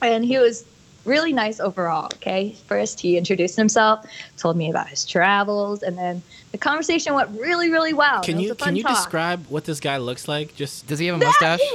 [0.00, 0.64] and he was
[1.04, 6.22] really nice overall okay first he introduced himself told me about his travels and then
[6.52, 8.94] the conversation went really really well Can you can you talk.
[8.94, 10.54] describe what this guy looks like?
[10.54, 11.58] Just Does he have a That- mustache?
[11.58, 11.66] no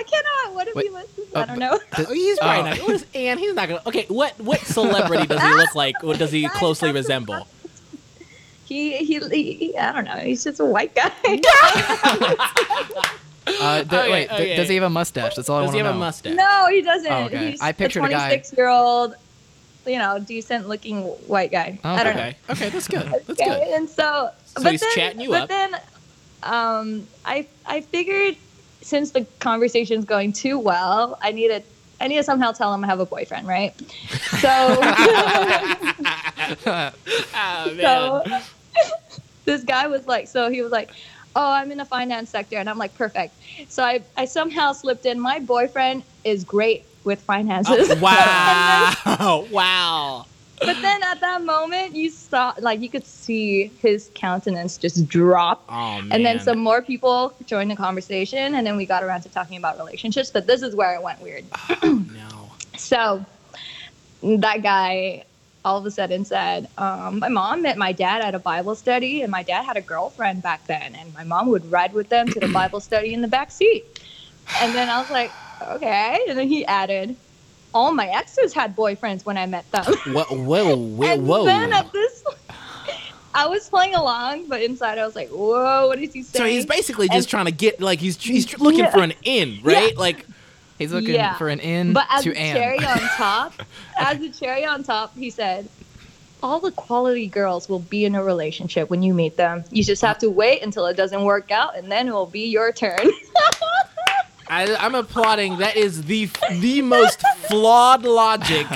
[0.00, 2.74] i cannot what if Wait, he was i uh, don't know Oh, he's probably Oh.
[2.74, 2.78] not.
[2.80, 3.82] What is, and he's not gonna.
[3.86, 6.02] Okay, what what celebrity does he look like?
[6.02, 7.46] What does he closely resemble?
[8.74, 9.18] He, he
[9.60, 11.10] he i don't know he's just a white guy
[13.46, 14.56] Uh, d- Okay, wait, d- okay.
[14.56, 15.34] does he have a mustache?
[15.36, 15.84] That's all I want to know.
[15.84, 16.00] Does he have know.
[16.00, 16.34] a mustache?
[16.34, 17.50] no he doesn't Oh, okay.
[17.50, 19.14] he's I pictured a a guy- 26 year old
[19.86, 23.02] you know decent looking white guy Oh, i don't know Okay, okay, that's good.
[23.12, 23.68] That's okay, good.
[23.76, 25.48] and so, So but he's then, chatting you but up.
[25.50, 25.74] then,
[26.42, 28.36] um, I I figured
[28.80, 31.64] since the conversation's going too well, I needed
[32.00, 33.74] I need to somehow tell him I have a boyfriend, right?
[34.40, 34.80] So,
[36.64, 36.92] man.
[37.80, 38.24] so
[39.44, 40.90] this guy was like, so he was like,
[41.36, 43.34] oh, I'm in the finance sector, and I'm like, perfect.
[43.68, 45.20] So I I somehow slipped in.
[45.20, 47.90] My boyfriend is great with finances.
[47.90, 49.46] Oh, wow!
[49.50, 50.26] wow!
[50.60, 55.64] but then at that moment, you saw like you could see his countenance just drop.
[55.68, 56.12] Oh man!
[56.12, 59.56] And then some more people joined the conversation, and then we got around to talking
[59.56, 60.30] about relationships.
[60.30, 61.44] But this is where it went weird.
[61.82, 62.50] Oh, no.
[62.76, 63.24] So
[64.22, 65.24] that guy
[65.64, 69.22] all of a sudden said, um, My mom met my dad at a Bible study,
[69.22, 72.28] and my dad had a girlfriend back then, and my mom would ride with them
[72.28, 73.84] to the Bible study in the back seat.
[74.60, 75.30] And then I was like,
[75.62, 76.20] Okay.
[76.28, 77.16] And then he added,
[77.72, 79.84] All my exes had boyfriends when I met them.
[79.84, 80.24] Whoa!
[80.24, 80.76] Whoa!
[80.76, 81.06] Whoa!
[81.06, 81.44] and whoa.
[81.46, 82.22] then at this,
[83.34, 86.44] I was playing along, but inside I was like, Whoa, what is he saying?
[86.44, 88.90] so he's basically just And- trying to get like he's he's looking Yeah.
[88.90, 89.96] for an in, right?
[89.96, 90.26] Like
[90.78, 91.34] He's looking Yeah.
[91.36, 93.52] for an in But as to a cherry on top,
[93.98, 95.68] as a cherry on top, he said,
[96.42, 99.64] all the quality girls will be in a relationship when you meet them.
[99.70, 102.46] You just have to wait until it doesn't work out, and then it will be
[102.48, 102.98] your turn.
[104.48, 105.58] I, I'm applauding.
[105.58, 108.66] That is the the most flawed logic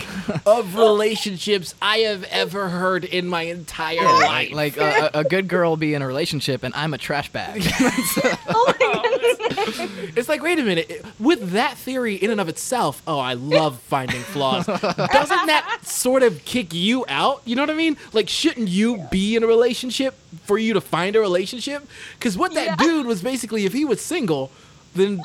[0.47, 4.53] of relationships I have ever heard in my entire life.
[4.53, 7.31] Like a, a a good girl will be in a relationship, and I'm a trash
[7.31, 7.63] bag.
[8.49, 8.75] oh.
[10.17, 11.05] It's like, wait a minute.
[11.19, 14.67] With that theory in and of itself, oh, I love finding flaws.
[14.67, 17.43] Doesn't that sort of kick you out?
[17.45, 17.97] You know what I mean?
[18.13, 21.87] Like, shouldn't you be in a relationship for you to find a relationship?
[22.19, 22.77] Because what that Yeah.
[22.77, 24.51] dude was basically, if he was single,
[24.95, 25.23] then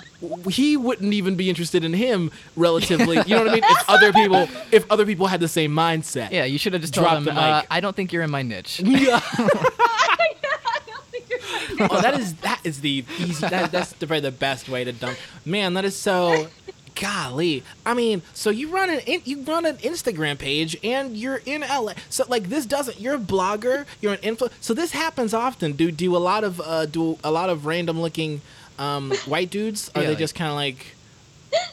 [0.50, 3.18] he wouldn't even be interested in him relatively.
[3.26, 3.64] You know what I mean?
[3.70, 6.32] If other people, if other people had the same mindset.
[6.32, 7.26] yeah, you should have just told Drop him.
[7.26, 7.42] the mic.
[7.42, 8.82] Uh, I don't think you're in my niche.
[8.86, 9.20] Yeah.
[9.24, 13.48] I don't think you're oh, that is that is the easy.
[13.48, 15.18] That, that's the, probably the best way to dump.
[15.46, 16.48] Man, that is so.
[16.96, 21.42] Golly, I mean, so you run an in, you run an Instagram page and you're
[21.44, 21.94] in LA.
[22.10, 23.00] So like this doesn't.
[23.02, 23.88] You're a blogger.
[24.00, 24.52] You're an influ.
[24.62, 25.72] So this happens often.
[25.74, 28.42] Do do a lot of uh, do a lot of random looking
[28.80, 29.90] um, white dudes?
[29.96, 30.96] Are Yeah, they like- just kind of like?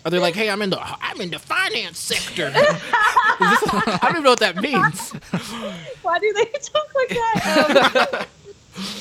[0.05, 2.51] Are they like, hey, I'm in the I'm in the finance sector?
[2.51, 2.55] This-
[2.93, 5.11] I don't even know what that means.
[6.03, 8.27] Why do they talk like that?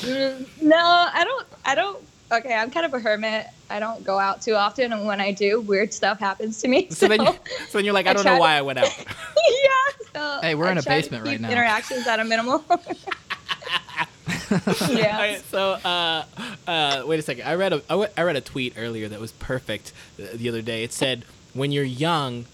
[0.04, 1.46] Um, no, I don't.
[1.64, 2.02] I don't.
[2.32, 3.46] Okay, I'm kind of a hermit.
[3.68, 6.88] I don't go out too often, and when I do, weird stuff happens to me.
[6.90, 7.32] So then, you,
[7.68, 9.04] so then you're like, I I don't try know to- why I went out.
[9.06, 10.04] yeah.
[10.14, 11.50] So Hey, we're I in a try to basement right now.
[11.50, 12.64] Interactions at a minimal.
[14.90, 15.14] yeah.
[15.16, 16.24] Alright, so uh,
[16.66, 17.44] uh, wait a second.
[17.46, 17.82] I read a
[18.16, 20.82] I read a tweet earlier that was perfect uh, the other day.
[20.84, 22.46] It said when you're young,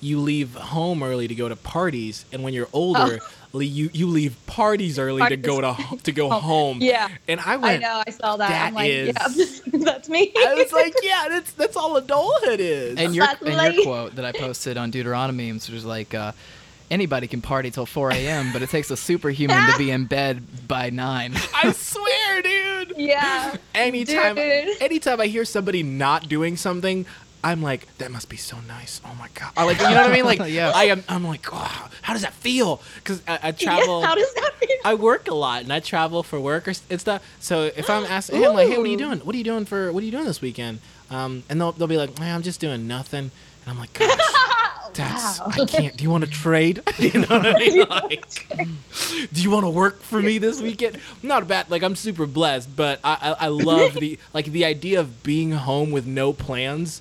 [0.00, 3.20] you leave home early to go to parties, and when you're older,
[3.52, 6.78] le- you you leave parties early to go to ho- to go home.
[6.80, 7.08] Yeah.
[7.28, 7.82] And I I went.
[7.82, 8.02] know.
[8.06, 8.48] I saw that.
[8.48, 10.32] that I'm like, is- yeah, that's me.
[10.36, 12.98] I was like, yeah, that's that's all adulthood is.
[12.98, 13.74] And your That's and late.
[13.76, 16.32] your quote that I posted on Deuteronomy memes was like, uh,
[16.92, 20.68] anybody can party till 4 a.m., but it takes a superhuman to be in bed
[20.68, 21.32] by nine.
[21.54, 22.94] I swear, dude.
[22.98, 23.56] yeah.
[23.74, 24.80] Anytime, Dude.
[24.80, 27.06] anytime I hear somebody not doing something,
[27.44, 29.00] I'm like, that must be so nice.
[29.04, 29.50] Oh my god!
[29.56, 30.24] I like, you know what I mean?
[30.24, 30.70] Like, Yeah.
[30.72, 31.02] I am.
[31.08, 32.80] I'm like, oh, how does that feel?
[32.96, 34.00] Because I, I travel.
[34.00, 34.76] Yeah, how does that feel?
[34.84, 37.20] I work a lot and I travel for work or and stuff.
[37.40, 39.18] So if I'm asking him like, "Hey, what are you doing?
[39.20, 39.92] What are you doing for?
[39.92, 40.78] What are you doing this weekend?"
[41.10, 43.32] Um, and they'll they'll be like, "Man, I'm just doing nothing."
[43.64, 44.08] And I'm like, "Gosh,
[44.94, 45.46] that's Wow.
[45.56, 45.96] I can't.
[45.96, 46.82] Do you want to trade?
[46.98, 47.86] you know what I mean?
[47.88, 48.46] Like,
[49.32, 50.98] do you want to work for me this weekend?
[51.22, 51.70] Not bad.
[51.70, 55.52] Like I'm super blessed, but I I, I love the like the idea of being
[55.52, 57.00] home with no plans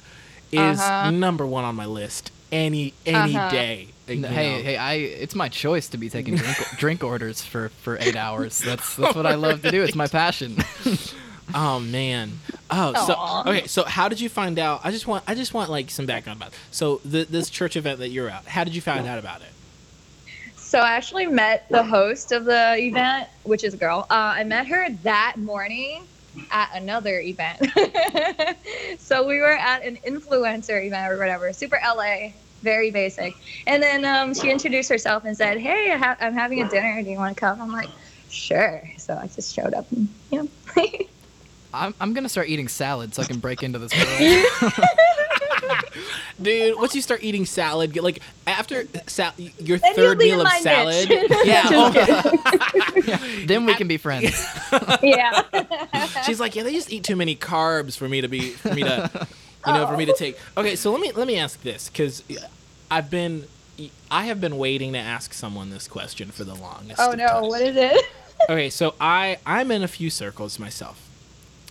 [0.52, 1.12] is Uh-huh.
[1.12, 3.50] number one on my list any any Uh-huh.
[3.50, 3.88] day.
[4.08, 4.28] you know?
[4.28, 8.16] Hey, hey, I it's my choice to be taking drink, drink orders for, for eight
[8.18, 8.58] hours.
[8.60, 9.82] That's that's what I love to do.
[9.84, 10.58] It's my passion.
[11.54, 12.40] Oh man.
[12.70, 12.94] Oh,
[13.44, 13.68] so okay.
[13.68, 14.82] So how did you find out?
[14.84, 16.50] I just want I just want like some background about.
[16.50, 16.60] It.
[16.72, 18.46] So the, this church event that you're at.
[18.46, 19.48] How did you find out about it?
[20.56, 24.08] So I actually met the host of the event, which is a girl.
[24.10, 26.08] Uh, I met her that morning
[26.50, 27.60] at another event.
[28.98, 32.30] so we were at an influencer event or whatever, super LA,
[32.62, 33.36] very basic.
[33.68, 37.02] And then um, she introduced herself and said, "Hey, I ha- I'm having a dinner.
[37.04, 37.90] Do you want to come?" I'm like,
[38.30, 39.92] "Sure." So I just showed up.
[39.92, 40.50] And, you know.
[41.74, 44.46] I'm I'm gonna start eating salad so I can break into this world.
[46.42, 50.30] Dude, once you start eating salad, get like after sal- your Then third you'll be
[50.32, 51.10] in meal of salad.
[51.10, 51.32] niche.
[51.46, 51.70] Yeah.
[51.70, 54.46] Just oh, then we can be friends.
[55.04, 55.44] yeah.
[56.26, 58.84] she's like, yeah, they just eat too many carbs for me to be for me
[58.84, 59.28] to,
[59.68, 60.38] you know, for me to take.
[60.58, 62.24] Okay, so let me let me ask this because
[62.90, 63.46] I've been
[64.10, 67.00] I have been waiting to ask someone this question for the longest.
[67.00, 67.44] Oh no, time.
[67.44, 68.06] what is it?
[68.50, 71.11] okay so i i'm in a few circles myself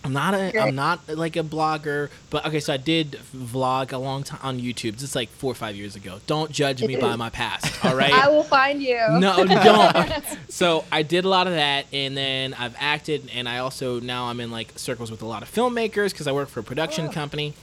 [0.03, 3.97] i'm not a i'm not like a blogger but okay so i did vlog a
[3.97, 7.15] long time on youtube it's like four or five years ago don't judge me by
[7.25, 8.97] my past all right I will find you.
[9.19, 13.59] no don't so i did a lot of that and then i've acted and i
[13.59, 16.61] also now i'm in like circles with a lot of filmmakers because i work for
[16.61, 17.11] a production Oh.
[17.11, 17.53] company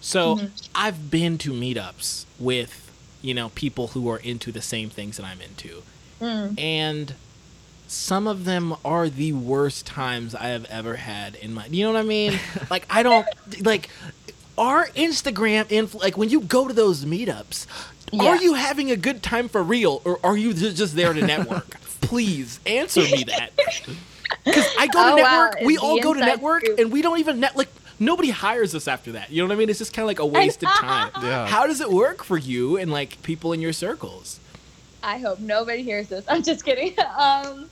[0.00, 0.46] so Mm-hmm.
[0.74, 2.82] i've been to meetups with
[3.22, 5.82] you know people who are into the same things that i'm into
[6.20, 6.58] Mm.
[6.58, 7.14] and
[7.86, 11.66] some of them are the worst times I have ever had in my.
[11.66, 12.38] You know what I mean?
[12.70, 13.26] like I don't
[13.62, 13.88] like
[14.58, 17.66] our Instagram influ- like when you go to those meetups.
[18.20, 21.26] Are you having a good time for real, or are you ju- just there to
[21.26, 21.70] network?
[22.00, 23.50] Please answer me that.
[24.44, 25.44] Because I go to Oh, wow.
[25.50, 26.78] network, we The all go to network, scoop.
[26.80, 27.68] and we don't even net like
[28.00, 29.30] nobody hires us after that.
[29.30, 29.70] You know what I mean?
[29.70, 31.10] It's just kind of like a waste of time.
[31.22, 31.46] Yeah.
[31.46, 34.38] How does it work for you and like people in your circles?
[35.06, 36.26] I hope nobody hears this.
[36.30, 36.94] I'm just kidding.
[37.18, 37.70] Um,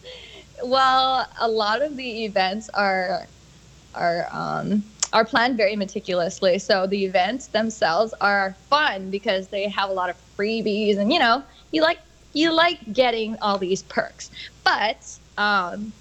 [0.65, 3.31] well, a lot of the events are
[3.95, 6.59] are um, are planned very meticulously.
[6.59, 11.19] So the events themselves are fun because they have a lot of freebies, and you
[11.19, 11.99] know, you like
[12.33, 14.31] you like getting all these perks.
[14.65, 15.05] But
[15.39, 15.95] um,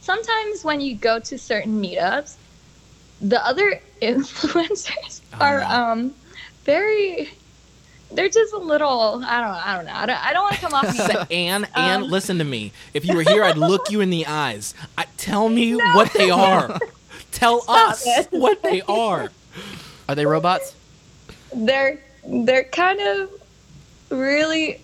[0.00, 2.38] sometimes when you go to certain meetups,
[3.20, 5.66] the other influencers Oh, are no.
[5.68, 6.16] um,
[6.64, 7.30] very.
[8.10, 9.22] They're just a little.
[9.24, 9.66] I don't.
[9.66, 9.92] I don't know.
[9.94, 10.94] I don't, I don't want to come off.
[10.96, 12.72] Sa- Anne, Anne, Um, listen to me.
[12.94, 14.74] If you were here, I'd look you in the eyes.
[14.96, 16.78] I, tell me what they are.
[17.32, 18.28] Tell Stop us it.
[18.30, 19.28] what they are.
[20.08, 20.74] Are they robots?
[21.54, 23.30] they're they're kind of
[24.10, 24.80] really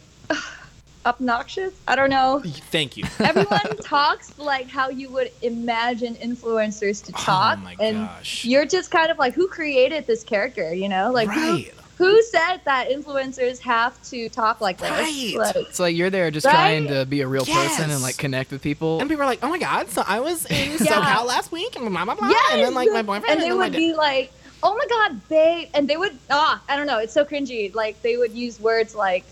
[1.06, 1.72] obnoxious.
[1.88, 2.42] I don't know.
[2.70, 3.04] Thank you.
[3.18, 8.44] Everyone talks like how you would imagine influencers to talk, oh my and gosh.
[8.44, 10.72] you're just kind of like, who created this character?
[10.74, 11.74] You know, like who, right.
[11.96, 14.90] Who said that influencers have to talk like this?
[14.90, 15.34] Right.
[15.36, 16.52] Like, It's like you're there just Right?
[16.52, 19.00] trying to be a real person and like connect with people.
[19.00, 20.76] And people are like, "Oh my god!" So I was in Yeah.
[20.78, 22.28] SoCal last week, and blah blah blah.
[22.30, 24.74] yes, and then like my boyfriend, and they then my would dad- be like, "Oh
[24.74, 27.74] my god, babe," and they would ah, I don't know, it's so cringy.
[27.74, 29.24] Like they would use words like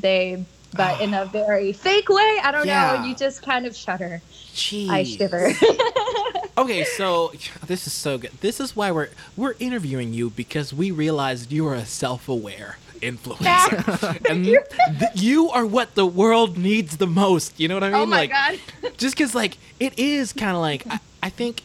[0.00, 2.38] "babe," but in a very fake way.
[2.42, 2.96] I don't Yeah.
[2.98, 3.04] know.
[3.06, 4.20] You just kind of shudder.
[4.54, 4.90] Jeez.
[4.90, 5.52] I shiver.
[6.60, 7.32] Okay, so
[7.66, 8.32] this is so good.
[8.40, 14.24] This is why we're we're interviewing you because we realized you are a self-aware influencer,
[14.30, 14.62] and you.
[14.98, 17.58] th- you are what the world needs the most.
[17.58, 18.02] You know what I oh mean?
[18.02, 18.58] oh my like, god.
[18.98, 21.62] just because like it is kind of like I, I think.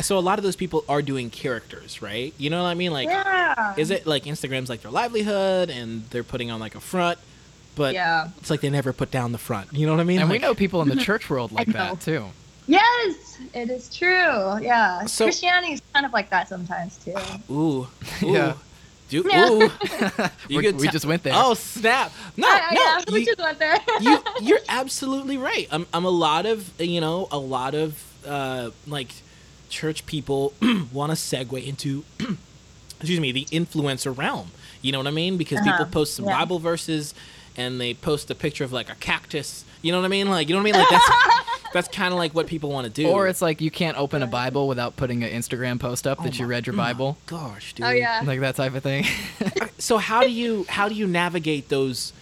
[0.00, 2.32] So a lot of those people are doing characters, right?
[2.38, 2.92] You know what I mean?
[2.94, 3.74] Like, yeah.
[3.76, 7.18] is it like Instagram's like their livelihood and they're putting on like a front,
[7.74, 8.28] but Yeah.
[8.38, 9.74] it's like they never put down the front.
[9.74, 10.20] You know what I mean?
[10.20, 12.24] and we know people in the church world like that too.
[12.66, 14.58] Yes, it is true.
[14.60, 15.04] Yeah.
[15.06, 17.14] So- Christianity is kind of like that sometimes too.
[17.50, 17.88] Ooh, ooh,
[18.22, 18.54] Yeah.
[19.08, 19.48] do, Yeah.
[19.50, 19.70] ooh.
[20.48, 21.34] You We- we te- just went there.
[21.36, 22.12] Oh snap!
[22.36, 23.76] No, I- I- no, yeah, we you, just went there.
[24.00, 25.68] you you're absolutely right.
[25.70, 29.12] I'm I'm a lot of you know a lot of uh like
[29.68, 30.52] church people
[30.92, 32.04] want to segue into
[33.00, 34.50] excuse me the influencer realm.
[34.82, 35.36] You know what I mean?
[35.36, 36.38] Because people Uh-huh, post some yeah.
[36.38, 37.14] Bible verses
[37.56, 39.64] and they post a picture of like a cactus.
[39.82, 40.28] You know what I mean?
[40.30, 40.80] Like you know what I mean?
[40.80, 41.10] Like that's
[41.72, 43.08] that's kind of like what people want to do.
[43.08, 46.24] Or it's like you can't open a Bible without putting an Instagram post up Oh
[46.24, 47.18] that you my- read your oh Bible.
[47.26, 47.86] Gosh, dude.
[47.86, 48.22] oh yeah.
[48.24, 49.04] Like that type of thing.
[49.78, 52.12] so how do you how do you navigate those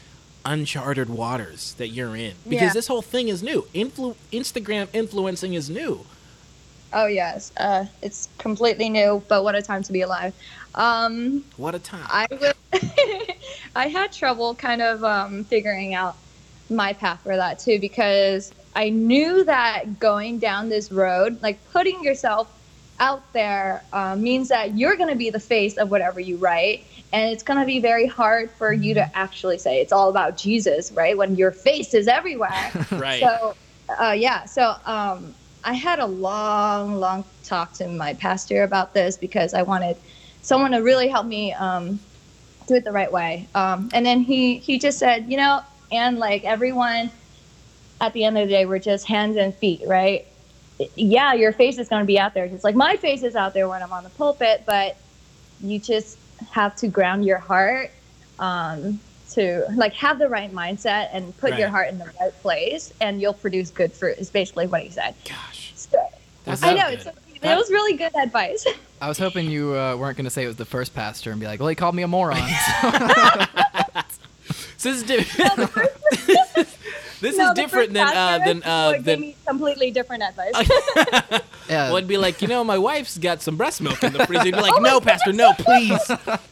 [0.46, 2.72] uncharted waters that you're in because Yeah.
[2.74, 6.04] this whole thing is new Influ- instagram influencing is new
[6.96, 7.50] Oh yes.
[7.56, 10.32] Uh, it's completely new, but what a time to be alive.
[10.76, 12.54] Um, what a time I would.
[13.74, 16.16] I had trouble kind of um, figuring out
[16.70, 22.02] my path for that too because I knew that going down this road, like putting
[22.02, 22.48] yourself
[23.00, 26.86] out there, uh, means that you're going to be the face of whatever you write,
[27.12, 30.36] and it's going to be very hard for you to actually say it's all about
[30.36, 31.16] Jesus, right?
[31.16, 32.72] When your face is everywhere.
[32.92, 33.56] right So,
[34.00, 34.44] uh, yeah.
[34.44, 35.34] So, um,
[35.64, 39.96] I had a long, long talk to my pastor about this because I wanted
[40.42, 42.00] someone to really help me um,
[42.66, 43.48] do it the right way.
[43.54, 47.10] Um, and then he he just said, you know, and like everyone,
[48.00, 50.26] at the end of the day, we're just hands and feet, right?
[50.96, 53.54] Yeah, your face is going to be out there, just like my face is out
[53.54, 54.96] there when I'm on the pulpit, but
[55.60, 56.18] you just
[56.50, 57.90] have to ground your heart
[58.38, 58.98] um,
[59.30, 63.20] to like have the right mindset and put your heart in the right place, and
[63.20, 64.18] you'll produce good fruit.
[64.18, 65.14] Is basically what he said.
[65.24, 65.98] gosh So,
[66.46, 68.66] I know it's, it was really good advice.
[69.00, 71.38] I was hoping you uh, weren't going to say it was the first pastor and
[71.38, 72.38] be like, well, he called me a moron.
[74.76, 75.92] so this is different
[77.24, 80.52] this No, is different than uh than uh gave than me completely different advice.
[81.68, 81.88] yeah.
[81.88, 84.46] well, it'd be like, you know, my wife's got some breast milk in the freezer.
[84.46, 86.00] You'd be like, no, Pastor, no, please,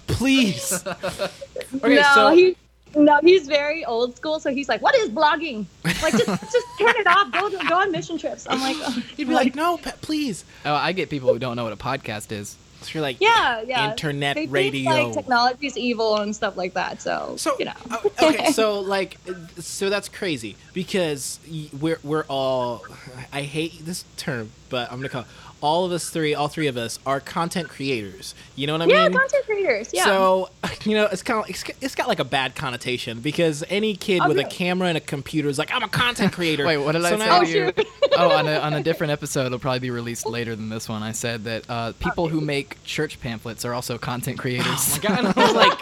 [0.06, 0.85] please.
[0.87, 2.56] Okay, no, so he
[2.94, 4.38] no, he's very old school.
[4.40, 5.64] So he's like, "What is blogging?
[5.85, 7.32] Like, just just turn it off.
[7.32, 10.44] Go go on mission trips." I'm like, oh, you'd be like, no, pa- please.
[10.64, 12.56] oh, I get people who don't know what a podcast is.
[12.92, 14.92] You're like, "Yeah, yeah." internet they radio.
[14.92, 17.01] Think, like technology's evil and stuff like that.
[17.03, 19.18] So, So you know, uh, okay, so like,
[19.59, 21.38] so that's crazy because
[21.81, 22.85] we're we're all.
[23.33, 25.25] I hate this term, but I'm gonna call
[25.62, 28.35] all of us three, all three of us are content creators.
[28.57, 29.12] You know what I yeah, mean?
[29.12, 29.90] Yeah, content creators.
[29.94, 30.05] Yeah.
[30.05, 30.51] So
[30.85, 34.20] you know, it's kind of it's, it's got like a bad connotation because any kid
[34.25, 36.66] Oh, with a camera and a computer is like, I'm a content creator.
[36.66, 37.72] Wait, what did So I say now- Oh, to you?
[38.18, 41.02] oh, on a, on a different episode, it'll probably be released later than this one.
[41.02, 44.67] I said that uh, people who make church pamphlets are also content creators.
[44.69, 45.19] Oh my god!
[45.25, 45.79] And I was like,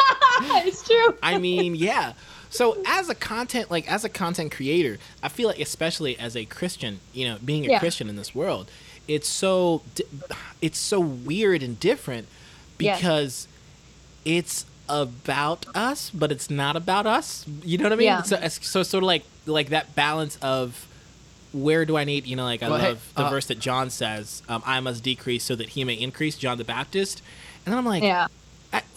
[0.66, 1.14] it's true.
[1.22, 2.12] I mean, yeah.
[2.51, 6.45] So as a content like as a content creator, I feel like especially as a
[6.45, 7.78] Christian, you know, being a Yeah.
[7.78, 8.70] Christian in this world,
[9.15, 9.83] it's so
[10.63, 12.27] it's so weird and different
[12.79, 12.99] Yes.
[12.99, 13.49] because
[14.25, 17.45] it's about us, but it's not about us.
[17.63, 18.07] You know what I mean?
[18.07, 18.23] Yeah.
[18.23, 20.87] So it's- so sort of like like that balance of
[21.53, 23.59] where do I need, you know, like I Well, hey, love the uh, verse that
[23.59, 27.23] John says, um, I must decrease so that he may increase, John the Baptist.
[27.67, 28.29] And then I'm like, Yeah.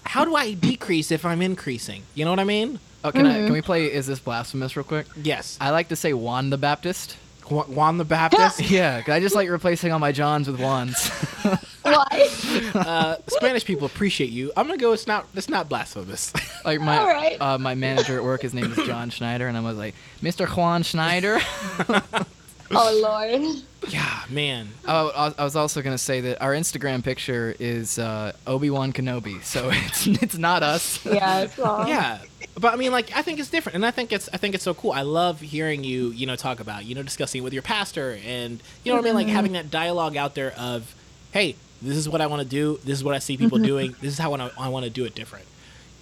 [0.06, 2.04] How do I decrease if I'm increasing?
[2.14, 2.80] You know what I mean?
[3.04, 3.34] Oh, can I?
[3.40, 3.46] Mhm.
[3.46, 3.86] Can we play?
[3.92, 4.76] Is this blasphemous?
[4.78, 5.08] Real quick.
[5.22, 5.58] Yes.
[5.60, 7.18] I like to say Juan the Baptist.
[7.48, 8.60] Ju- Juan the Baptist.
[8.70, 11.10] Yeah, 'cause I just like replacing all my Johns with Juans.
[11.84, 12.30] Why?
[12.76, 14.52] uh, Spanish people appreciate you.
[14.56, 14.94] I'm gonna go.
[14.94, 15.28] It's not.
[15.36, 16.32] It's not blasphemous.
[16.66, 17.38] like my All right.
[17.42, 20.48] uh, my manager at work, his name is John Schneider, and I was like, Mr.
[20.48, 21.40] Juan Schneider.
[22.72, 23.00] Oh
[23.42, 23.64] Lord.
[23.90, 24.70] yeah, man.
[24.88, 29.44] Oh, I was also gonna say that our Instagram picture is uh, Obi Wan Kenobi,
[29.44, 31.04] so it's it's not us.
[31.06, 31.42] Yeah.
[31.42, 31.88] It's wrong.
[31.94, 32.20] Yeah,
[32.60, 34.64] but I mean, like, I think it's different, and I think it's, I think it's
[34.64, 34.92] so cool.
[34.92, 38.20] I love hearing you, you know, talk about, you know, discussing it with your pastor,
[38.26, 40.94] and you know what I mean, like having that dialogue out there of,
[41.32, 42.80] hey, this is what I want to do.
[42.86, 43.96] This is what I see people doing.
[44.02, 45.46] This is how I wanna- I do it different.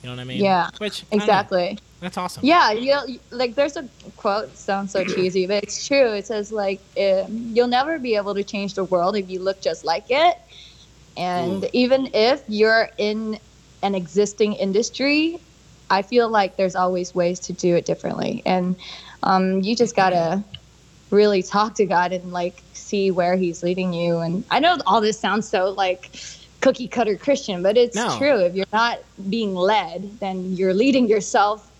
[0.03, 0.43] You know what I mean?
[0.43, 1.03] Yeah, Which.
[1.11, 1.77] Exactly.
[2.01, 2.43] That's awesome.
[2.43, 6.13] Yeah, you like there's a quote sounds so cheesy, but it's true.
[6.13, 9.61] It says like um, you'll never be able to change the world if you look
[9.61, 10.35] just like it.
[11.15, 11.69] And Ooh.
[11.73, 13.39] even if you're in
[13.83, 15.37] an existing industry,
[15.91, 18.41] I feel like there's always ways to do it differently.
[18.45, 18.79] And
[19.23, 20.43] um, you just gotta
[21.11, 24.17] really talk to God and like see where He's leading you.
[24.19, 26.15] And I know all this sounds so like
[26.61, 28.17] cookie cutter Christian, but it's No.
[28.17, 28.39] true.
[28.39, 28.99] If you're not
[29.29, 31.70] being led, then you're leading yourself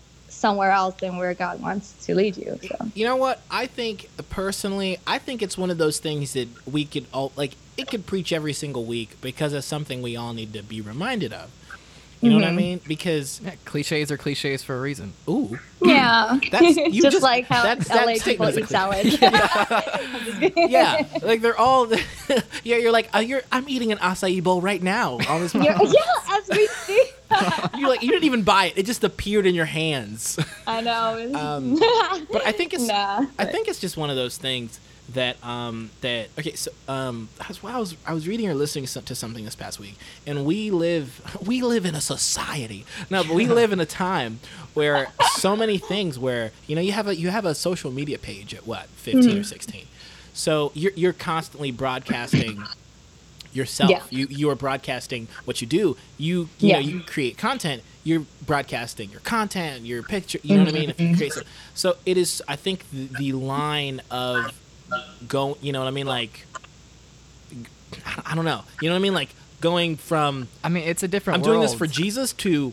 [0.42, 2.58] somewhere else than where God wants to lead you.
[2.68, 3.40] So You know what?
[3.50, 7.52] I think personally, I think it's one of those things that we could all like.
[7.78, 11.32] It could preach every single week because it's something we all need to be reminded
[11.32, 11.48] of.
[12.20, 12.56] You know what I Mhm.
[12.56, 12.80] mean?
[12.86, 15.12] Because Yeah, cliches are cliches for a reason.
[15.28, 18.66] ooh, yeah, That's- you just, just- like how that's- that LA people statement eat a
[18.68, 20.52] salad.
[20.70, 21.88] yeah, like they're all.
[22.62, 23.42] yeah, you're like, uh, you're.
[23.50, 25.54] I'm eating an acai bowl right now on this.
[25.54, 27.04] yeah, yeah, as we see.
[27.78, 30.38] You're like, you didn't even buy it; it just appeared in your hands.
[30.66, 31.18] I know.
[31.42, 31.76] Um,
[32.32, 32.86] but I think it's.
[32.86, 33.24] nah.
[33.38, 34.78] I think it's just one of those things
[35.14, 38.86] that um that okay so um I was, I was I was reading or listening
[38.86, 43.34] to something this past week and we live we live in a society no but
[43.34, 44.38] we live in a time
[44.74, 48.16] where so many things where you know you have a you have a social media
[48.16, 49.86] page at what 15 or 16
[50.32, 52.62] so you're you're constantly broadcasting
[53.52, 53.90] yourself.
[53.90, 54.02] Yeah.
[54.10, 55.96] you you are broadcasting what you do.
[56.18, 56.74] You you Yeah.
[56.74, 60.90] know you create content you're broadcasting your content your picture you know what i mean?
[60.90, 61.16] If you mm-hmm.
[61.16, 61.44] create some,
[61.74, 64.58] so it is i think the, the line of
[65.28, 66.06] go you know what i mean?
[66.06, 66.46] Like
[68.26, 68.62] i don't know.
[68.80, 69.14] You know what i mean?
[69.14, 69.30] Like
[69.60, 71.36] going from I mean, it's a different.
[71.38, 72.72] i'm doing this for jesus to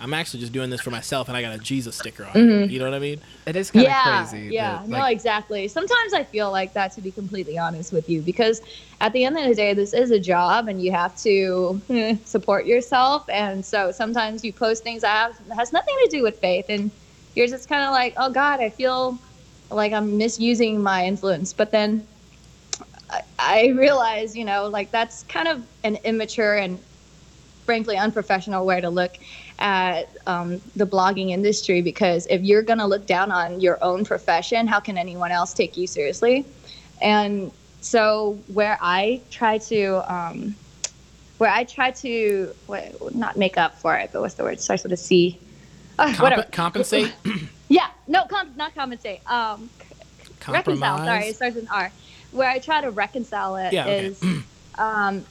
[0.00, 2.64] i'm actually just doing this for myself and i got a jesus sticker on Mhm.
[2.64, 4.54] it you know what i mean It is kind of yeah, crazy.
[4.54, 5.68] Yeah, that, no, exactly.
[5.68, 8.60] Sometimes I feel like that, to be completely honest with you, because
[9.00, 12.16] at the end of the day, this is a job and you have to eh,
[12.24, 13.24] support yourself.
[13.28, 16.64] And so sometimes you post things that have, has nothing to do with faith.
[16.70, 16.90] And
[17.34, 19.20] you're just kind of like, oh, God, I feel
[19.70, 21.52] like I'm misusing my influence.
[21.52, 22.06] But then
[23.10, 26.78] I, I realize, you know, like that's kind of an immature and
[27.66, 29.12] frankly unprofessional way to look
[29.58, 34.04] at um, the blogging industry because if you're going to look down on your own
[34.04, 36.44] profession, how can anyone else take you seriously?
[37.00, 40.54] And so, where I try to, um,
[41.38, 44.54] where I try to, what, not make up for it, but what's the word?
[44.54, 45.38] It starts with a C.
[45.96, 46.42] Uh, Comp- whatever.
[46.50, 47.14] compensate
[47.68, 49.20] Yeah, no, com- not compensate.
[49.30, 49.70] Um,
[50.48, 50.98] reconcile.
[50.98, 51.92] Sorry, it starts with an R.
[52.32, 53.86] Where I try to reconcile it is, Yeah,
[54.30, 54.42] okay.
[54.76, 55.24] um,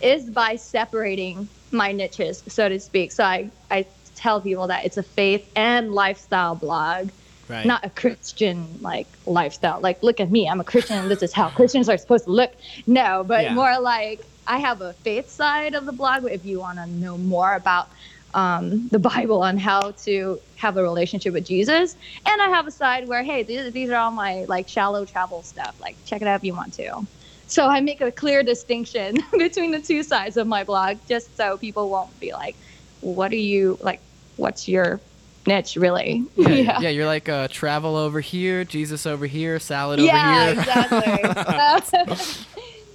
[0.00, 3.12] is by separating my niches, so to speak.
[3.12, 7.10] So I, I tell people that it's a faith and lifestyle blog,
[7.48, 9.80] right not a Christian like lifestyle.
[9.80, 11.08] Like, look at me, I'm a Christian.
[11.08, 12.52] This is how Christians are supposed to look.
[12.86, 13.54] No, but Yeah.
[13.54, 16.24] more like I have a faith side of the blog.
[16.24, 17.88] If you want to know more about
[18.34, 21.94] um, the Bible on how to have a relationship with Jesus,
[22.26, 25.42] and I have a side where hey, these, these are all my like shallow travel
[25.42, 25.76] stuff.
[25.78, 27.06] Like, check it out if you want to.
[27.50, 31.56] So I make a clear distinction between the two sides of my blog, just so
[31.58, 32.54] people won't be like,
[33.00, 34.00] "What are you like?
[34.36, 35.00] What's your
[35.46, 40.14] niche, really?" yeah, yeah, you're like uh, travel over here, Jesus over here, salad Yeah,
[40.14, 40.64] over here.
[40.64, 42.46] Yeah, exactly.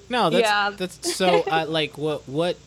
[0.09, 0.71] No, that's Yeah.
[0.77, 2.57] that's so uh, like what what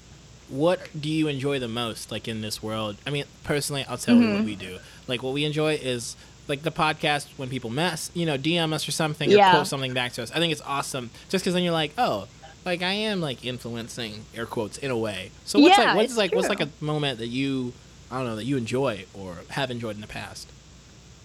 [0.49, 2.97] what do you enjoy the most like in this world?
[3.07, 4.45] I mean, personally, I'll tell you what Mhm.
[4.45, 4.79] we do.
[5.07, 6.17] Like what we enjoy is
[6.49, 9.51] like the podcast when people mess, you know, DM us or something Yeah.
[9.51, 10.31] or quote something back to us.
[10.33, 12.27] I think it's awesome just because then you're like, oh,
[12.65, 15.31] like I am like influencing air quotes in a way.
[15.45, 17.73] So what's Yeah, like what's like what's like a moment that you
[18.11, 20.49] I don't know that you enjoy or have enjoyed in the past?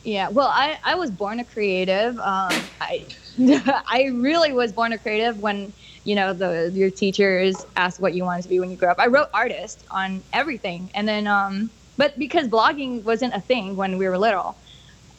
[0.04, 2.18] Yeah, well, I, I was born a creative.
[2.20, 2.52] Um,
[2.82, 3.06] I
[3.88, 5.72] I really was born a creative when
[6.04, 9.00] you know the your teachers asked what you wanted to be when you grow up.
[9.00, 13.98] I wrote artist on everything, and then um, but because blogging wasn't a thing when
[13.98, 14.58] we were little,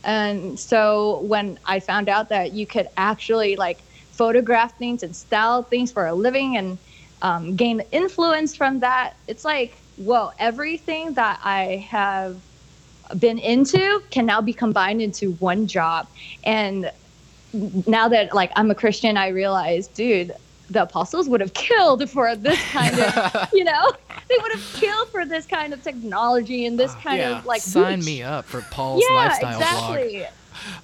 [0.05, 3.81] and so when I found out that you could actually like
[4.13, 6.79] photograph things and style things for a living and
[7.23, 12.41] um, gain influence from that, it's like whoa, everything that I have
[13.19, 16.07] been into can now be combined into one job.
[16.45, 16.91] And
[17.53, 20.33] now that like I'm a Christian, I realize, dude,
[20.71, 23.93] the apostles would have killed for this kind of, you know,
[24.29, 27.39] they would have killed for this kind of technology and this kind yeah.
[27.39, 28.07] of like Sign reach.
[28.07, 29.97] me up for Paul's yeah, lifestyle blog.
[29.99, 30.27] exactly.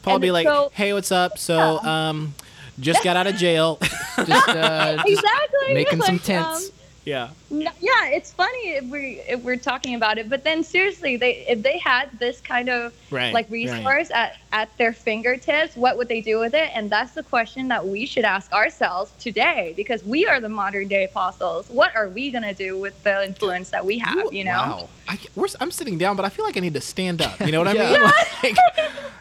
[0.02, 1.38] Paul And be like, so- "Hey, what's up?
[1.38, 2.34] So, um,
[2.80, 3.78] just got out of jail."
[4.26, 5.74] Just, uh, just Exactly.
[5.74, 6.66] making some tents.
[6.68, 6.72] um,
[7.10, 7.28] yeah.
[7.50, 11.32] No, yeah, it's funny if we if we're talking about it, but then seriously, they
[11.48, 13.52] if they had this kind of Right, like right.
[13.52, 16.70] resource at at their fingertips, what would they do with it?
[16.74, 20.86] And that's the question that we should ask ourselves today, because we are the modern
[20.86, 21.68] day apostles.
[21.68, 24.32] What are we gonna do with the influence that we have?
[24.32, 24.50] You know?
[24.52, 24.88] Wow.
[25.08, 27.40] I, we're, I'm sitting down, but I feel like I need to stand up.
[27.40, 28.00] You know what I mean?
[28.42, 28.56] Like,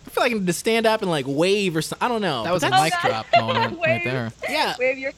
[0.07, 2.03] I feel like I need to stand up and like wave or something.
[2.05, 2.43] I don't know.
[2.43, 4.31] That was a mic drop moment right there.
[4.47, 4.75] yeah.
[4.79, 5.11] Wave your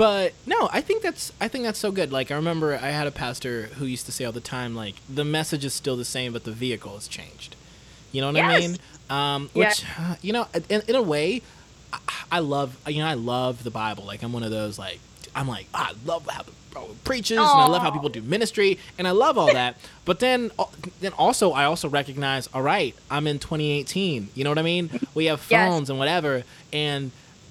[0.00, 2.10] But no, I think that's I think that's so good.
[2.10, 4.94] Like I remember I had a pastor who used to say all the time, like
[5.14, 7.54] the message is still the same, but the vehicle has changed.
[8.10, 8.78] You know what I mean?
[9.10, 11.42] Um, which uh, you know, in, in a way,
[11.92, 11.98] I,
[12.32, 14.04] I love you know I love the Bible.
[14.04, 15.00] Like I'm one of those like
[15.36, 16.52] I'm like "Ah, I love how the
[17.04, 19.76] preaches, and I love how people do ministry, and I love all that.
[20.06, 20.64] but then uh,
[21.02, 24.30] then also I also recognize, all right, I'm in 2018.
[24.34, 24.88] You know what I mean?
[25.12, 25.68] We have Yes.
[25.68, 27.10] phones and whatever, and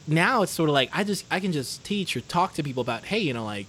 [0.10, 2.82] now it's sort of like I just I can just teach or talk to people
[2.82, 3.68] about hey you know like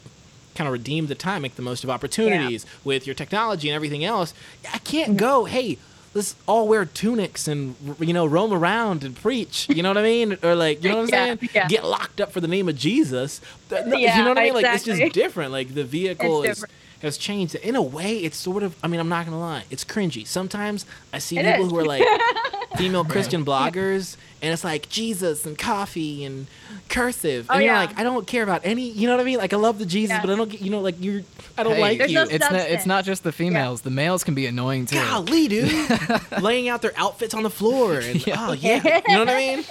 [0.54, 4.04] kind of redeem the time make the most of opportunities with your technology and everything
[4.04, 4.34] else.
[4.72, 5.78] I can't go hey
[6.12, 10.02] let's all wear tunics and you know roam around and preach you know what I
[10.02, 10.36] mean?
[10.42, 11.50] Or like you know what I'm Yeah, saying?
[11.54, 11.68] yeah.
[11.68, 13.40] get locked up for the name of Jesus.
[13.70, 14.54] No, you know what I mean?
[14.54, 15.52] Like it's just different.
[15.52, 16.74] Like the vehicle is different.
[17.02, 19.84] Has changed in a way it's sort of I mean I'm not gonna lie it's
[19.84, 21.70] cringy sometimes I see It people is.
[21.72, 22.02] who are like
[22.76, 26.46] female Christian bloggers, and it's like Jesus and coffee and
[26.88, 27.80] cursive, oh, and Oh, you're yeah.
[27.80, 28.88] like, I don't care about any.
[28.88, 29.38] You know what I mean?
[29.38, 30.20] Like I love the Jesus, Yeah.
[30.22, 30.60] but I don't get.
[30.62, 31.22] You know, like you're.
[31.58, 32.14] I don't Hey, like you.
[32.14, 32.54] no It's not.
[32.54, 33.80] It's not just the females.
[33.82, 34.96] The males can be annoying too.
[34.96, 35.92] Golly, dude,
[36.40, 38.36] laying out their outfits on the floor, and Yeah.
[38.48, 39.64] oh yeah, you know what I mean?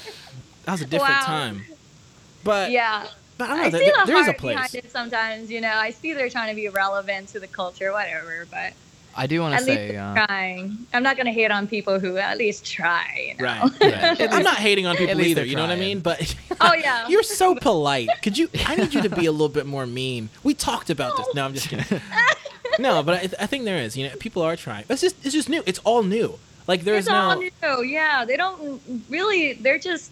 [0.66, 1.26] That was a different Wow.
[1.26, 1.62] time.
[2.44, 3.08] But yeah.
[3.40, 3.64] But I don't know.
[3.64, 4.56] I there- see the there is a heart place.
[4.56, 5.74] behind it sometimes, you know.
[5.74, 8.74] I see they're trying to be relevant to the culture, whatever, but
[9.16, 9.98] I do want to at least say.
[9.98, 10.78] Uh, trying.
[10.94, 13.30] I'm not gonna hate on people who at least try.
[13.30, 13.46] You know?
[13.46, 13.82] Right.
[13.82, 14.22] right.
[14.34, 15.44] I'm not hating on people either.
[15.46, 16.02] You know what I mean?
[16.02, 17.08] But Oh yeah.
[17.08, 18.10] You're so polite.
[18.22, 18.50] Could you?
[18.66, 20.30] I need you to be a little bit more mean.
[20.44, 21.28] We talked about this.
[21.34, 22.02] No, I'm just kidding.
[22.78, 23.98] No, but I, I think there is.
[23.98, 24.86] You know, people are trying.
[24.88, 25.64] It's just, it's just new.
[25.66, 26.40] It's all new.
[26.66, 27.42] Like there's it's all no.
[27.42, 27.84] new.
[27.84, 29.54] Yeah, they don't really.
[29.54, 30.12] They're just.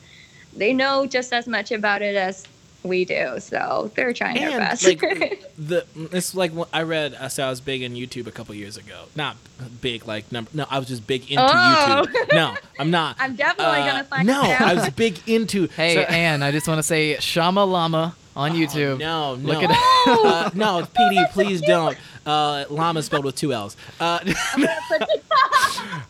[0.53, 2.45] They know just as much about it as
[2.83, 4.85] we do, so they're trying their best.
[4.85, 4.99] like
[5.57, 7.15] the, it's like I read.
[7.15, 9.05] I said I was big in YouTube a couple years ago.
[9.15, 9.35] Not
[9.81, 10.49] big like number.
[10.53, 12.05] No, I was just big into Oh.
[12.07, 12.33] YouTube.
[12.33, 13.17] No, I'm not.
[13.19, 14.43] I'm definitely Uh, gonna find out.
[14.43, 14.61] No, out.
[14.61, 15.67] I was big into.
[15.75, 18.99] hey, so- Anne, I just want to say Shama Llama on Oh, YouTube.
[18.99, 19.53] no, no.
[19.53, 21.97] Look at uh, no, PD, please don't.
[22.25, 23.75] Uh, llama spelled with two L's.
[23.99, 24.19] Uh,
[24.53, 25.01] I'm gonna put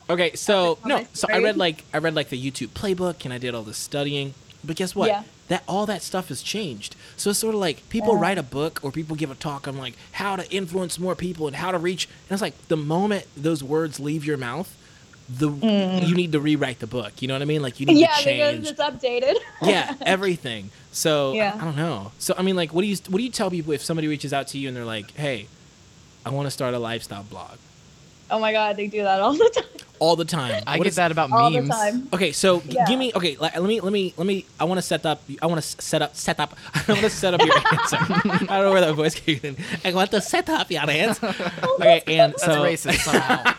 [0.09, 3.37] Okay, so no, so I read like I read like the YouTube playbook and I
[3.37, 4.33] did all this studying.
[4.63, 5.07] But guess what?
[5.09, 5.23] Yeah.
[5.49, 6.95] That all that stuff has changed.
[7.15, 8.21] So it's sort of like people Yeah.
[8.21, 11.47] write a book or people give a talk on like how to influence more people
[11.47, 12.05] and how to reach.
[12.29, 14.73] And it's like the moment those words leave your mouth,
[15.29, 17.21] the you need to rewrite the book.
[17.21, 17.61] You know what I mean?
[17.61, 18.01] Like you need Mm.
[18.01, 18.39] yeah, to change.
[18.39, 19.35] Yeah, because it's updated.
[19.61, 20.69] yeah, everything.
[20.91, 21.57] So Yeah.
[21.59, 22.11] I don't know.
[22.19, 24.33] So I mean, like, what do you what do you tell people if somebody reaches
[24.33, 25.47] out to you and they're like, "Hey,
[26.25, 27.57] I want to start a lifestyle blog."
[28.29, 29.86] Oh my god, they do that all the time.
[29.99, 30.63] All the time.
[30.67, 31.67] I What get is- that about All memes.
[31.67, 32.07] the time.
[32.13, 32.85] Okay, so g- Yeah.
[32.85, 33.37] give me okay.
[33.39, 34.45] Let, let me let me let me.
[34.59, 35.21] I want to set up.
[35.41, 36.55] I want to set up set up.
[36.73, 37.97] I want to set up your answer.
[37.99, 39.57] I don't know where that voice came in.
[39.85, 41.33] I want to set up your answer.
[41.79, 43.53] Okay, and That's so racist somehow.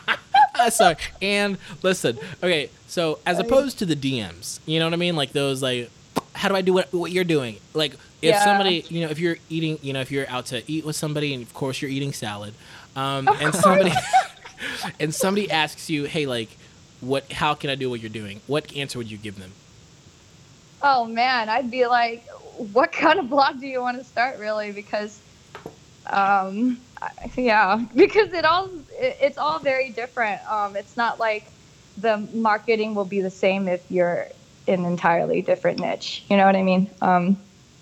[0.59, 0.97] uh, sorry.
[1.23, 5.15] And listen, okay, so as opposed to the DMs, you know what I mean?
[5.17, 5.91] Like those, like,
[6.35, 7.59] how do I do what, what you're doing?
[7.75, 8.45] Like, if Yeah.
[8.45, 11.33] somebody, you know, if you're eating, you know, if you're out to eat with somebody,
[11.35, 12.55] and of course you're eating salad,
[12.97, 13.93] um, and somebody,
[15.01, 16.57] and somebody asks you, hey, like,
[17.01, 18.41] what, how can I do what you're doing?
[18.47, 19.53] What answer would you give them?
[20.83, 22.25] Oh man, I'd be like,
[22.73, 24.71] what kind of blog do you want to start, really?
[24.73, 25.21] Because,
[26.07, 26.79] um,
[27.37, 30.41] yeah, because it all it, it's all very different.
[30.51, 31.45] Um, it's not like
[31.99, 34.29] the marketing will be the same if you're
[34.69, 36.25] in an entirely different niche.
[36.29, 36.91] You know what I mean?
[37.01, 37.37] Um,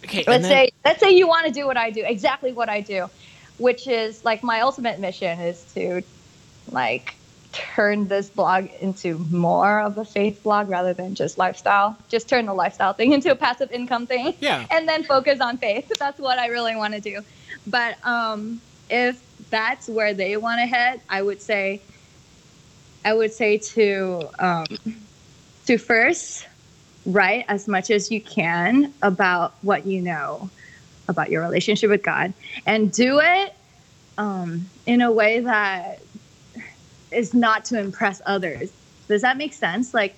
[0.04, 2.68] Okay, let's then- say let's say you want to do what I do, exactly what
[2.68, 3.10] I do,
[3.58, 6.02] which is like my ultimate mission is to
[6.70, 7.14] like
[7.52, 11.96] turn this blog into more of a faith blog rather than just lifestyle.
[12.08, 14.34] Just turn the lifestyle thing into a passive income thing.
[14.40, 14.66] Yeah.
[14.70, 15.90] And then focus on faith.
[15.98, 17.22] That's what I really want to do.
[17.66, 21.80] But um if that's where they want to head, I would say
[23.04, 24.66] I would say to um
[25.66, 26.46] to first
[27.04, 30.50] write as much as you can about what you know
[31.08, 32.32] about your relationship with God
[32.66, 33.54] and do it
[34.18, 36.00] um, in a way that
[37.10, 38.70] is not to impress others.
[39.08, 39.94] Does that make sense?
[39.94, 40.14] Like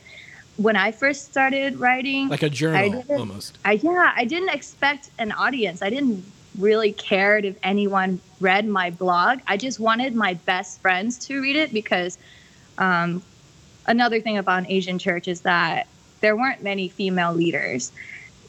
[0.57, 3.59] when I first started writing, Like a journal didn't- almost.
[3.64, 5.82] I yeah, I didn't expect an audience.
[5.82, 6.24] I didn't
[6.59, 9.41] really care if anyone read my blog.
[9.47, 12.18] I just wanted my best friends to read it because
[12.78, 13.22] um,
[13.86, 15.86] another thing about an Asian church is that
[16.20, 17.93] there weren't many female leaders.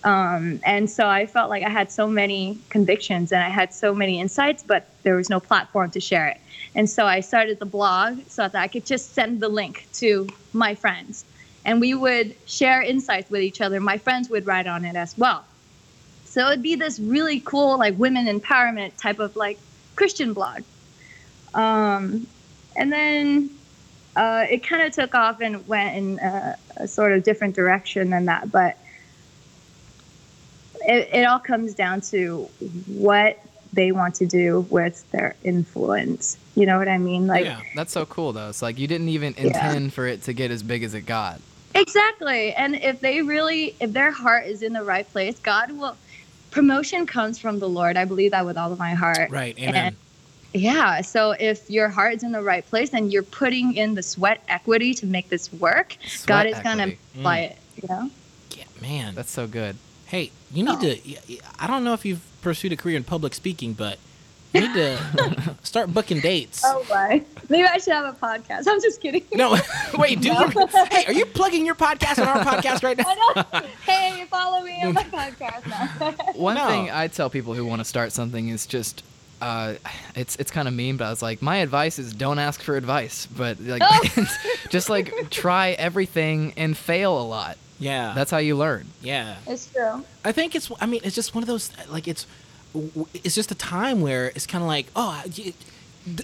[0.04, 3.94] Um, and so I felt like I had so many convictions and I had so
[3.94, 6.40] many insights, but there was no platform to share it.
[6.76, 10.28] And so I started the blog so that I could just send the link to
[10.54, 11.26] my friends.
[11.66, 13.80] And we would share insights with each other.
[13.80, 15.44] My friends would write on it as well.
[16.26, 19.58] So it'd be this really cool, like women empowerment type of like
[19.96, 20.62] Christian blog.
[21.54, 22.28] Um,
[22.76, 23.50] and then
[24.16, 28.12] uh, it kind of took off and went in a, a sort of different direction
[28.12, 28.52] than that.
[28.52, 28.78] But
[30.82, 32.50] it, it all comes down to
[32.88, 33.40] what
[33.74, 36.38] they want to do with their influence.
[36.56, 37.28] You know what I mean?
[37.28, 37.62] Like, yeah.
[37.76, 38.50] That's so cool though.
[38.50, 41.40] It's like you didn't even intend for it to get as big as it got.
[41.76, 42.54] Exactly.
[42.54, 45.96] And if they really, if their heart is in the right place, God will.
[46.52, 47.96] Promotion comes from the Lord.
[47.96, 49.30] I believe that with all of my heart.
[49.30, 49.58] Right.
[49.60, 49.76] Amen.
[49.76, 49.96] And
[50.52, 51.02] yeah.
[51.02, 54.42] So if your heart is in the right place and you're putting in the sweat
[54.50, 57.00] equity to make this work, Sweat God is going to equity.
[57.20, 57.46] apply Mm.
[57.52, 57.58] it.
[57.84, 58.10] You know?
[58.58, 59.14] yeah, man.
[59.16, 59.76] That's so good.
[60.08, 60.82] Hey, you need Oh.
[60.82, 60.98] to.
[61.60, 63.98] I don't know if you've pursued a career in public speaking, but
[64.54, 66.64] you need to start booking dates.
[66.66, 67.24] Oh my.
[67.50, 68.64] Maybe I should have a podcast.
[68.68, 69.24] I'm just kidding.
[69.34, 69.56] No,
[69.98, 70.68] wait, do you?
[70.92, 73.04] Hey, are you plugging your podcast on our podcast right now?
[73.08, 73.16] I
[73.54, 73.68] know.
[73.86, 76.12] Hey, follow me on my podcast now.
[76.34, 76.68] One No.
[76.68, 79.04] thing I tell people who want to start something is just,
[79.42, 79.76] uh,
[80.16, 82.76] it's it's kind of mean, but I was like, my advice is don't ask for
[82.76, 84.26] advice, but like, Oh.
[84.70, 87.58] just like try everything and fail a lot.
[87.80, 88.88] Yeah, That's how you learn.
[89.02, 89.38] yeah.
[89.48, 90.04] it's true.
[90.26, 90.70] I think it's.
[90.82, 91.72] I mean, it's just one of those.
[91.90, 92.28] Like it's.
[93.14, 95.56] It's just a time where it's kind of like, oh, y- th-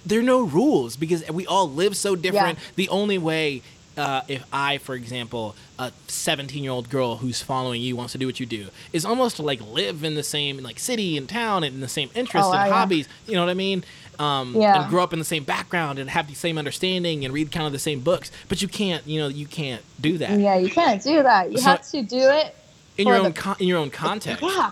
[0.06, 2.60] there are no rules because we all live so different.
[2.76, 3.64] The only way,
[3.98, 8.20] uh, if I, for example, a 17 year old girl who's following you wants to
[8.20, 11.28] do what you do, is almost to like live in the same like city and
[11.28, 12.74] town and in the same interests Oh, and wow, yeah.
[12.74, 13.08] hobbies.
[13.26, 13.84] You know what I mean?
[14.20, 14.82] Um, Yeah.
[14.82, 17.66] And grow up in the same background and have the same understanding and read kind
[17.66, 18.32] of the same books.
[18.50, 21.52] But you can't, you know, you can't do that Yeah, you can't do that.
[21.52, 22.56] You So- have to do it.
[22.98, 24.42] in your own the- con- in your own context.
[24.44, 24.72] Yeah.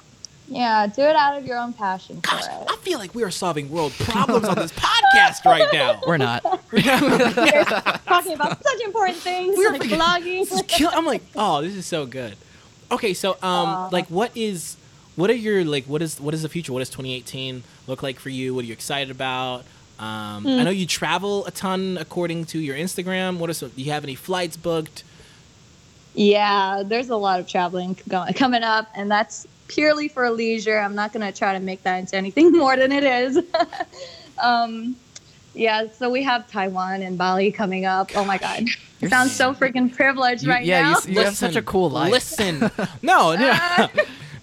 [0.49, 2.51] Yeah, do it out of your own passion for Gosh, it.
[2.69, 6.01] I feel like we are solving world problems on this podcast right now.
[6.07, 6.43] We're not.
[6.71, 10.67] We're Talking about such important things We're like freaking- blogging.
[10.67, 12.35] Kill- I'm like, oh, this is so good.
[12.91, 13.37] Okay, so um,
[13.69, 13.89] Aw.
[13.91, 14.75] like, what is,
[15.15, 16.73] what are your like, what is, what is the future?
[16.73, 18.53] What does 2018 look like for you?
[18.55, 19.63] What are you excited about?
[19.99, 20.49] Um, Hmm.
[20.59, 23.37] I know you travel a ton according to your Instagram.
[23.37, 23.69] What are some?
[23.69, 25.03] Do you have any flights booked?
[26.15, 30.77] Yeah, there's a lot of traveling going, coming up, and that's purely for leisure.
[30.79, 33.39] I'm not going to try to make that into anything more than it is.
[34.43, 34.95] um,
[35.55, 38.11] yeah, so we have Taiwan and Bali coming up.
[38.15, 38.63] Oh my God.
[39.01, 40.89] It sounds so freaking privileged You- right yeah, now.
[40.91, 42.09] you, s- you have such a cool life.
[42.09, 42.59] Listen,
[43.01, 43.89] no, no,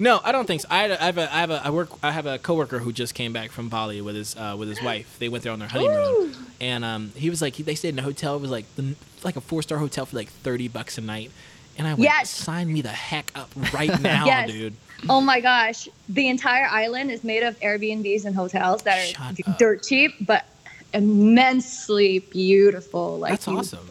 [0.00, 0.68] no, I don't think so.
[0.70, 2.80] I, had a- I have a, I have a, I work, I have a coworker
[2.80, 5.16] who just came back from Bali with his, uh, with his wife.
[5.20, 7.98] They went there on their honeymoon, and um, he was like, he, they stayed in
[8.00, 8.34] a hotel.
[8.36, 11.30] It was like the, like a four star hotel for like thirty bucks a night,
[11.78, 12.30] and I went, Yes.
[12.30, 14.50] sign me the heck up right now, Yes.
[14.50, 14.74] dude.
[15.08, 15.88] Oh my gosh.
[16.10, 19.58] The entire island is made of Airbnbs and hotels that are Shut up.
[19.58, 20.44] dirt cheap, but
[20.92, 23.18] immensely beautiful.
[23.18, 23.86] Like That's you- awesome.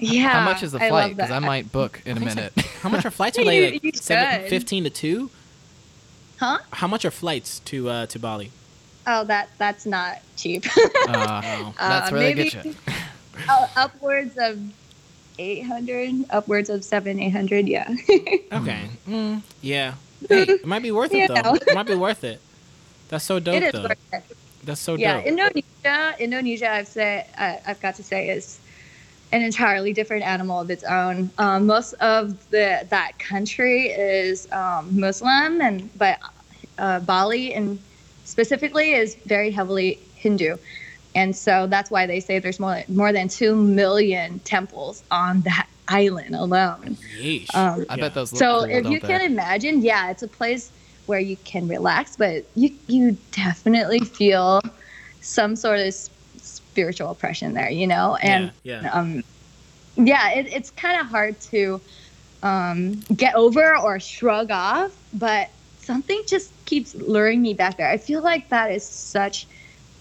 [0.00, 0.28] Yeah.
[0.28, 1.16] How much is the flight?
[1.16, 1.46] Because I that.
[1.46, 2.36] might book in a think so.
[2.36, 2.52] minute.
[2.82, 3.36] How much are flights?
[3.36, 5.30] Are You- they like you seven, 15 to two?
[6.38, 6.58] Huh?
[6.72, 8.50] How much are flights to uh, to Bali?
[9.06, 10.64] Oh, that that's not cheap.
[11.08, 11.74] Uh, Oh.
[11.78, 12.74] that's where they maybe- get you.
[13.48, 14.58] Uh, upwards of
[15.38, 17.68] 800, upwards of seven, 800.
[17.68, 17.88] Yeah.
[18.52, 18.90] Okay.
[19.06, 19.94] Mm, yeah.
[20.28, 21.34] Hey, it might be worth it though.
[21.40, 21.54] know.
[21.54, 22.40] It might be worth it.
[23.08, 23.82] That's so dope it is though.
[23.88, 24.36] worth it.
[24.64, 25.18] That's so yeah.
[25.18, 25.26] dope.
[25.26, 28.58] Indonesia, Indonesia, I've said, I, I've got to say, is
[29.32, 31.30] an entirely different animal of its own.
[31.38, 36.18] Um, most of the that country is um, Muslim, and but
[36.78, 37.78] uh, Bali and
[38.24, 40.56] specifically is very heavily Hindu.
[41.14, 45.68] And so that's why they say there's more more than two million temples on that
[45.88, 46.98] island alone.
[47.54, 48.02] Um, I Yeah.
[48.02, 49.08] bet those look so cool, if you they?
[49.08, 50.72] can imagine, yeah, it's a place
[51.06, 54.60] where you can relax, but you you definitely feel
[55.20, 55.94] some sort of
[56.78, 58.92] spiritual oppression there, you know, and yeah, yeah.
[58.92, 59.24] um,
[59.96, 61.80] yeah, it, it's kind of hard to
[62.44, 67.88] um, get over or shrug off, but something just keeps luring me back there.
[67.88, 69.48] I feel like that is such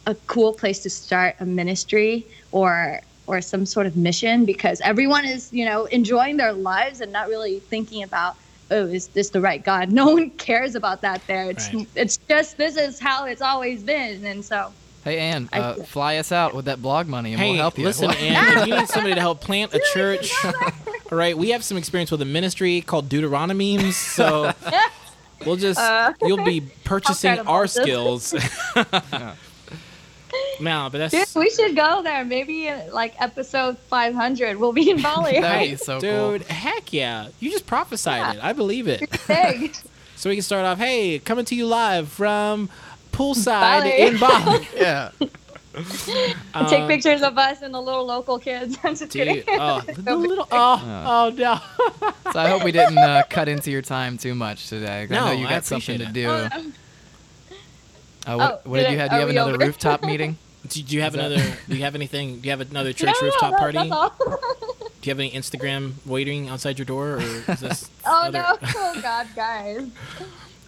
[0.06, 5.26] a cool place to start a ministry or or some sort of mission because everyone
[5.26, 8.36] is you know enjoying their lives and not really thinking about
[8.72, 11.90] oh is this the right god no one cares about that there it's Right.
[11.96, 14.74] it's just this is how it's always been and so
[15.08, 17.78] Hey, Ann, I- uh, fly us out with that blog money and Hey, we'll help
[17.78, 17.86] you.
[17.86, 21.64] listen, Ann, if you need somebody to help plant a church, all right, we have
[21.64, 24.52] some experience with a ministry called Deuteronomy, so
[25.46, 28.32] we'll just Uh, you'll be purchasing I'll try to our mold this.
[28.34, 29.34] skills.
[30.60, 32.26] no, but Dude, that's we should go there.
[32.26, 35.40] Maybe like episode 500, we'll be in Bali.
[35.40, 36.32] That'd be so cool.
[36.38, 37.30] dude, heck yeah!
[37.40, 38.34] You just prophesied Yeah.
[38.34, 38.40] it.
[38.44, 39.10] I believe it.
[39.28, 39.76] Big.
[40.16, 40.80] So we can start off.
[40.80, 42.70] Hey, coming to you live from
[43.18, 44.02] poolside Bali.
[44.02, 44.68] in Bali.
[44.76, 45.12] Yeah.
[45.78, 48.78] Take Um, pictures of us and the little local kids.
[48.84, 49.44] I'm just kidding.
[49.48, 51.60] Oh, the little, oh, oh no.
[52.32, 55.06] So I hope we didn't uh, cut into your time too much today.
[55.08, 56.58] 'cause I No, know you got something to appreciate do.
[58.28, 59.10] Oh, Uh, what, Oh, what did did you I- have?
[59.12, 59.66] Do you have another over?
[59.66, 60.38] rooftop meeting?
[60.68, 61.58] Do you have that- another?
[61.70, 62.40] Do you have anything?
[62.40, 63.78] Do you have another church No, rooftop that- party?
[63.78, 67.90] Do you have any Instagram waiting outside your door, or is this?
[68.06, 68.58] oh other- no!
[68.76, 69.88] Oh god, guys.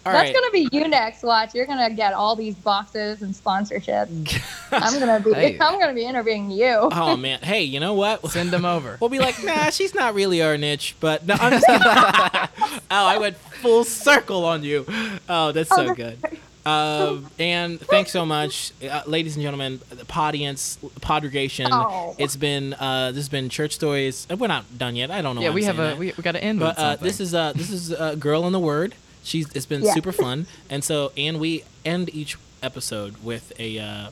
[0.06, 0.34] All That's right.
[0.34, 1.22] gonna be you next.
[1.22, 4.42] Watch, you're gonna get all these boxes and sponsorships.
[4.72, 5.34] I'm gonna be.
[5.34, 5.58] Hey.
[5.60, 6.88] I'm gonna be interviewing you.
[6.92, 8.26] Oh man, hey, you know what?
[8.30, 8.96] Send them over.
[9.00, 13.18] We'll be like, nah, she's not really our niche, but no, I'm just oh, I
[13.18, 14.86] went full circle on you.
[15.28, 16.18] Oh, that's so Oh, good.
[16.64, 21.68] Um, and thanks so much, uh, ladies and gentlemen, the audience, podregation.
[21.72, 22.14] Oh.
[22.18, 24.26] It's been uh, this has been church stories.
[24.30, 25.10] Uh, We're not done yet.
[25.10, 25.42] I don't know.
[25.42, 25.98] yeah, why we I'm have a that.
[25.98, 28.46] we, we got to end But with uh, this is uh, this is a girl
[28.46, 28.94] in the word.
[29.22, 29.94] She's it's been Yeah.
[29.94, 34.10] super fun, and so and we end each episode with a uh,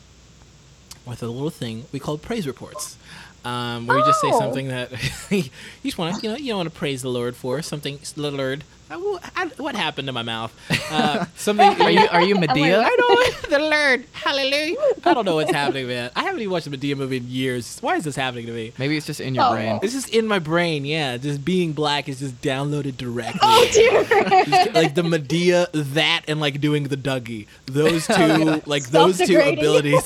[1.06, 2.96] with a little thing we call praise reports,
[3.44, 4.38] um, where you just say Oh.
[4.38, 4.90] something that
[5.30, 5.44] you
[5.82, 8.64] just want to you know you want to praise the Lord for something the Lord.
[8.90, 10.52] I, what happened to my mouth?
[10.90, 11.66] Uh, something.
[11.82, 12.82] Are you are you Madea?
[12.82, 14.04] I don't the Lord.
[14.12, 14.76] Hallelujah.
[15.04, 16.10] I don't know what's happening, man.
[16.16, 17.78] I haven't even watched a Madea movie in years.
[17.80, 18.72] Why is this happening to me?
[18.78, 19.52] Maybe it's just in your Oh.
[19.52, 19.78] brain.
[19.82, 21.16] It's just in my brain, yeah.
[21.16, 23.40] Just being black is just downloaded directly.
[23.42, 24.04] Oh dear.
[24.44, 27.46] Just like the Madea, that, and like doing the Dougie.
[27.66, 30.02] Those two, like those two abilities,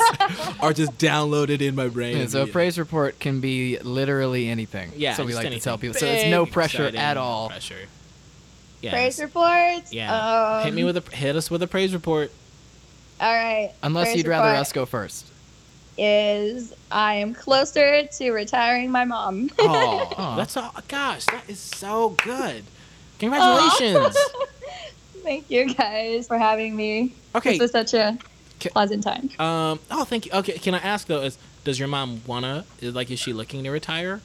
[0.60, 2.18] are just downloaded in my brain.
[2.18, 4.92] Yeah, so a praise report can be literally anything.
[4.96, 5.60] Yeah, so we like anything.
[5.60, 5.98] to tell people.
[5.98, 7.48] So it's no pressure exciting, at no all.
[7.48, 7.76] Pressure.
[8.82, 8.90] Yeah.
[8.90, 9.92] Praise reports.
[9.92, 10.58] Yeah.
[10.58, 12.30] Um, hit me with a hit us with a praise report.
[13.20, 13.72] All right.
[13.82, 15.26] Unless praise you'd rather us go first.
[15.96, 19.50] Is I am closer to retiring my mom.
[19.58, 20.74] Oh, that's all.
[20.88, 22.64] Gosh, that is so good.
[23.20, 24.16] Congratulations.
[25.22, 27.14] Thank you guys for having me.
[27.36, 27.52] Okay.
[27.52, 28.18] This was such a
[28.60, 29.30] Ca- pleasant time.
[29.38, 29.78] Um.
[29.90, 30.32] Oh, thank you.
[30.32, 30.54] Okay.
[30.58, 31.20] Can I ask though?
[31.22, 32.64] Is does your mom wanna?
[32.80, 34.20] Is, like, is she looking to retire?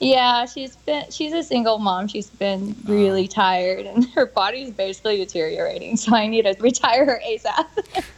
[0.00, 2.08] Yeah, she's been she's a single mom.
[2.08, 2.92] She's been Oh.
[2.92, 5.96] really tired and her body's basically deteriorating.
[5.96, 8.04] So I need to retire her ASAP.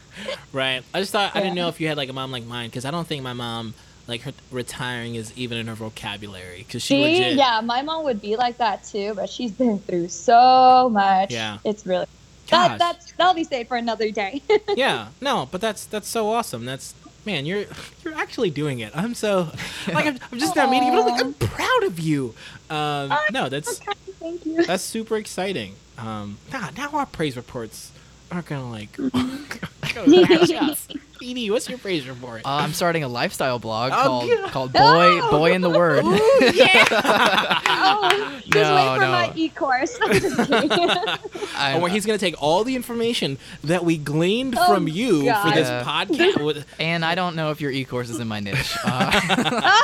[0.52, 0.82] Right.
[0.94, 2.84] I just thought I didn't know if you had like a mom like mine because
[2.84, 3.74] I don't think my mom
[4.06, 7.36] like her retiring is even in her vocabulary because she See, legit.
[7.36, 11.32] yeah, my mom would be like that too, but she's been through so much.
[11.32, 11.58] Yeah.
[11.64, 12.06] It's really
[12.48, 12.68] Gosh.
[12.68, 14.42] that that's that'll be saved for another day.
[14.76, 15.08] yeah.
[15.20, 16.66] No, but that's that's so awesome.
[16.66, 16.94] That's
[17.24, 17.64] man, you're
[18.04, 18.92] you're actually doing it.
[18.94, 19.50] I'm so
[19.92, 22.34] like I'm, I'm just not meeting you, but I'm, like, I'm proud of you.
[22.70, 23.80] Um, no, that's
[24.20, 24.64] Thank you.
[24.64, 25.74] that's super exciting.
[25.98, 27.92] Um, nah, now our praise reports
[28.30, 28.96] are gonna like.
[31.22, 32.42] Edie, what's your praise report?
[32.44, 34.50] Uh, I'm starting a lifestyle blog Oh, called God.
[34.50, 35.30] called Boy No.
[35.30, 36.04] Boy in the Word.
[36.04, 37.58] Ooh, yeah.
[37.84, 39.10] Oh, just No, wait for no.
[39.12, 39.98] my e-course.
[40.00, 40.70] I'm just kidding.
[40.70, 41.18] I'm-
[41.76, 45.26] Oh, where he's gonna take all the information that we gleaned Oh, from you for
[45.26, 45.54] God.
[45.54, 45.84] this Yeah.
[45.84, 46.44] podcast.
[46.44, 48.76] With- and I don't know if your e-course is in my niche.
[48.84, 49.80] Uh,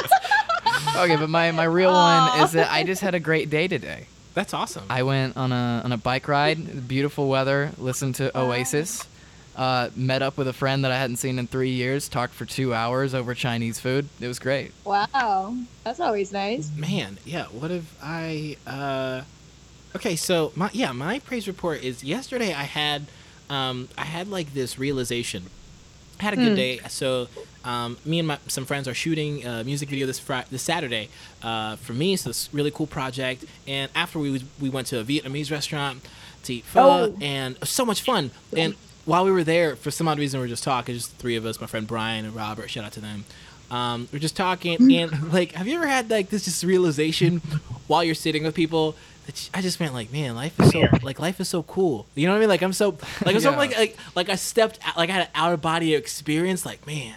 [0.98, 4.06] okay, but my, my real one is that I just had a great day today.
[4.34, 4.84] That's awesome.
[4.88, 9.04] I went on a on a bike ride, beautiful weather, listened to Oasis,
[9.58, 12.44] uh, met up with a friend that I hadn't seen in three years, talked for
[12.46, 14.08] two hours over Chinese food.
[14.20, 14.72] It was great.
[14.84, 15.54] wow,
[15.84, 16.70] that's always nice.
[16.76, 17.46] Man, yeah.
[17.46, 18.56] What if I?
[18.66, 19.22] uh
[19.96, 22.52] Okay, so my yeah, my praise report is yesterday.
[22.54, 23.06] I had,
[23.50, 25.44] um, I had like this realization.
[26.20, 26.54] I had a good Hmm.
[26.56, 26.80] day.
[26.88, 27.28] So,
[27.64, 31.08] um, me and my some friends are shooting a music video this Friday, this Saturday,
[31.42, 32.16] uh, for me.
[32.16, 33.44] So it's really cool project.
[33.66, 36.04] And after we was- we went to a Vietnamese restaurant
[36.44, 37.16] to eat pho, Oh.
[37.20, 38.30] and so much fun.
[38.56, 38.74] And
[39.08, 40.94] while we were there, for some odd reason, we were just talking.
[40.94, 42.68] Just three of us, my friend Brian and Robert.
[42.70, 43.24] Shout out to them.
[43.70, 47.38] Um, we're just talking, and like, have you ever had like this just realization
[47.86, 48.94] while you're sitting with people?
[49.26, 52.06] that you- I just meant like, man, life is so like life is so cool.
[52.14, 52.48] You know what I mean?
[52.48, 52.96] Like I'm so
[53.26, 55.60] like I'm so like like like I stepped out, like I had an out of
[55.60, 56.64] body experience.
[56.64, 57.14] Like man,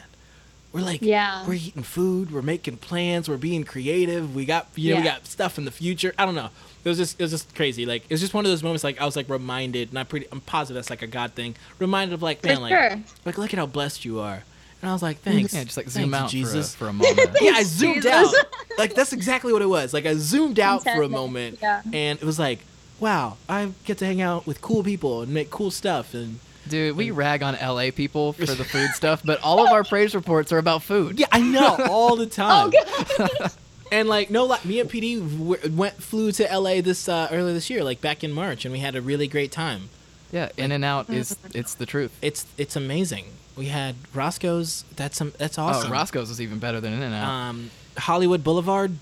[0.74, 1.48] we're like Yeah.
[1.48, 4.36] we're eating food, we're making plans, we're being creative.
[4.36, 6.14] We got you know we got stuff in the future.
[6.18, 6.50] I don't know.
[6.84, 7.86] It was just it was just crazy.
[7.86, 8.84] Like it was just one of those moments.
[8.84, 11.56] Like I was like reminded, and I pretty I'm positive that's like a God thing.
[11.80, 13.04] Reminded of like man, For like sure.
[13.26, 14.44] like look at how blessed you are.
[14.82, 15.54] And I was like, thanks.
[15.54, 16.74] Yeah, just like zoom out for a, Jesus.
[16.74, 17.38] for a moment.
[17.40, 18.34] yeah, I zoomed Jesus.
[18.36, 18.46] out.
[18.78, 19.94] Like that's exactly what it was.
[19.94, 21.82] Like I zoomed out for a moment, yeah.
[21.94, 22.60] and it was like,
[23.00, 26.96] wow, I get to hang out with cool people and make cool stuff, and Dude,
[26.96, 30.52] we rag on LA people for the food stuff, but all of our praise reports
[30.52, 31.20] are about food.
[31.20, 32.72] Yeah, I know all the oh, time.
[32.74, 33.52] Oh god.
[33.92, 37.70] And like no, like me and PD went flew to LA this uh, earlier this
[37.70, 39.89] year, like back in March, and we had a really great time.
[40.32, 42.18] Yeah, In and Out is it's the truth.
[42.22, 43.26] It's it's amazing.
[43.58, 44.86] We had Roscoe's.
[44.96, 45.89] That's um, that's awesome.
[45.92, 47.28] Oh, Roscoe's was even better than In and Out.
[47.30, 48.96] Um, Hollywood Boulevard.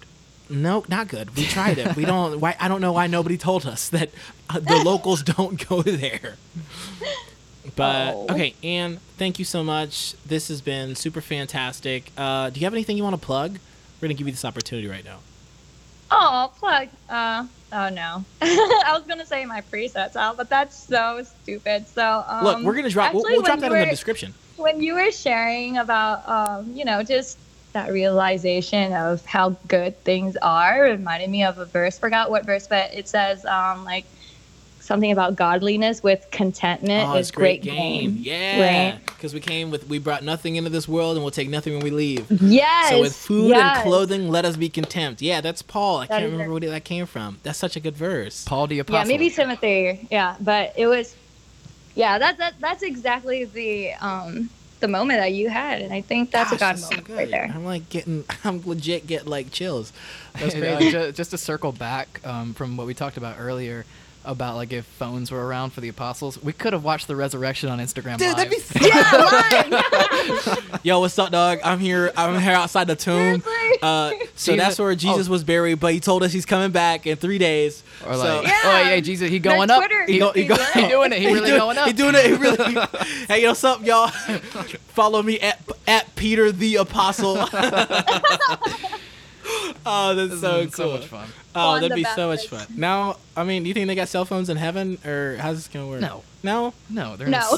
[0.49, 1.35] No, not good.
[1.35, 1.95] We tried it.
[1.95, 2.39] We don't.
[2.39, 2.55] Why?
[2.59, 4.09] I don't know why nobody told us that
[4.49, 6.37] uh, the locals don't go there.
[7.75, 8.27] But Oh.
[8.31, 10.15] okay, Anne, thank you so much.
[10.25, 12.11] This has been super fantastic.
[12.17, 13.59] Uh, do you have anything you want to plug?
[13.99, 15.17] We're gonna give you this opportunity right now.
[16.11, 16.87] Oh, plug.
[17.09, 18.23] Uh, oh no.
[18.41, 21.85] I was gonna say my presets out, but that's so stupid.
[21.87, 23.13] So um, Look, we're gonna drop.
[23.13, 24.33] We'll, we'll drop that in the description.
[24.57, 27.37] when you were sharing about um, you know just
[27.73, 32.65] that realization of how good things are reminded me of a verse forgot what verse
[32.65, 34.05] but it says um, like
[34.89, 38.15] something about godliness with contentment Oh, is it's great great game.
[38.15, 38.23] gain.
[38.23, 38.99] Yeah, Right.
[39.05, 41.83] because we came with we brought nothing into this world, and we'll take nothing when
[41.83, 42.25] we leave.
[42.41, 43.77] yes So with food yes.
[43.77, 45.21] and clothing, let us be content.
[45.21, 45.99] Yeah, that's Paul.
[45.99, 46.61] I That can't remember it.
[46.63, 47.37] where that came from.
[47.43, 48.43] That's such a good verse.
[48.45, 48.99] Paul the Apostle.
[48.99, 51.15] yeah maybe timothy yeah but it was
[51.95, 56.31] yeah that, that that's exactly the um the moment that you had and i think
[56.31, 57.17] that's Gosh, a god that's moment good.
[57.17, 59.91] right there I'm like getting, I'm legit get like chills.
[60.39, 60.91] That's crazy.
[60.91, 63.85] ju- just to circle back um, from what we talked about earlier
[64.25, 67.69] about like if phones were around for the apostles, we could have watched the resurrection
[67.69, 68.37] on Instagram Dude, live.
[68.37, 69.69] that'd be so yeah
[70.69, 70.79] mine.
[70.83, 71.59] Yo, what's up, dog?
[71.63, 72.11] I'm here.
[72.15, 73.43] I'm here outside the tomb.
[73.81, 75.31] Uh, so Jesus- that's where Jesus oh.
[75.31, 77.83] was buried, but he told us he's coming back in three days.
[78.05, 78.59] or so, like, Yeah.
[78.65, 79.79] oh yeah, Jesus, he going up.
[79.79, 81.19] Twitter He, go- he go- he doing it.
[81.19, 81.87] He really doing, going up.
[81.87, 82.25] He doing it.
[82.25, 82.73] He really.
[83.27, 84.07] hey, what's up, y'all?
[84.89, 87.35] Follow me at at Peter the Apostle.
[89.85, 90.71] Oh, that's This so cool.
[90.71, 91.27] so much fun.
[91.55, 92.65] Oh, Juan that'd the be so much fun.
[92.75, 95.67] Now, I mean, do you think they got cell phones in heaven, or how's this
[95.67, 96.01] gonna work?
[96.01, 96.23] No.
[96.43, 96.73] No.
[96.89, 97.57] No, they're no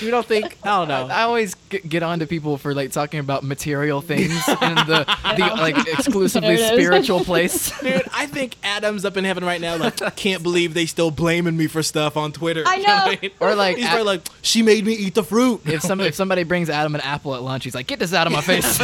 [0.00, 0.56] You don't think?
[0.64, 1.06] I don't know.
[1.14, 5.04] I always g- get on to people for like talking about material things and the,
[5.36, 6.84] the like exclusively There it is.
[6.86, 7.78] spiritual place.
[7.80, 9.76] Dude, I think Adam's up in heaven right now.
[9.76, 12.64] Like, can't believe they still blaming me for stuff on Twitter.
[12.66, 13.18] I You what know.
[13.22, 13.30] mean?
[13.38, 15.60] Or like, he's a- probably like, she made me eat the fruit.
[15.66, 18.26] if some if somebody brings Adam an apple at lunch, he's like, "Get this out
[18.26, 18.80] of my face."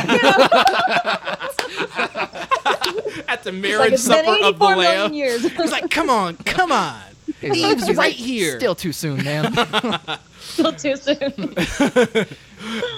[3.28, 5.12] At the marriage it's supper of the lamb.
[5.12, 7.00] He's like, come on, come on.
[7.40, 8.58] He's Eve's he's right here.
[8.58, 9.52] Still too soon, man.
[10.40, 11.54] still too soon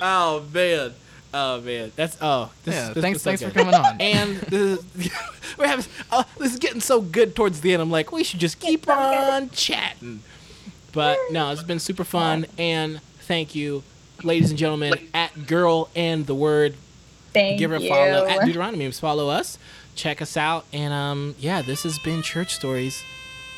[0.03, 0.95] Oh man.
[1.32, 1.93] Oh man.
[1.97, 2.51] That's oh.
[2.64, 4.01] This, yeah, this thanks was so thanks for coming on.
[4.01, 5.12] And this is,
[5.59, 7.82] we're having uh, this is getting so good towards the end.
[7.82, 10.22] I'm like, we should just keep on chatting.
[10.93, 12.47] But no, it's been super fun.
[12.59, 13.82] And thank you,
[14.24, 16.74] ladies and gentlemen, at Girl and the Word.
[17.32, 17.88] Thank Give her a you.
[17.88, 18.91] follow at Deuteronomy.
[18.91, 19.57] Follow us.
[19.95, 20.64] Check us out.
[20.72, 23.05] And um, yeah, this has been Church Stories.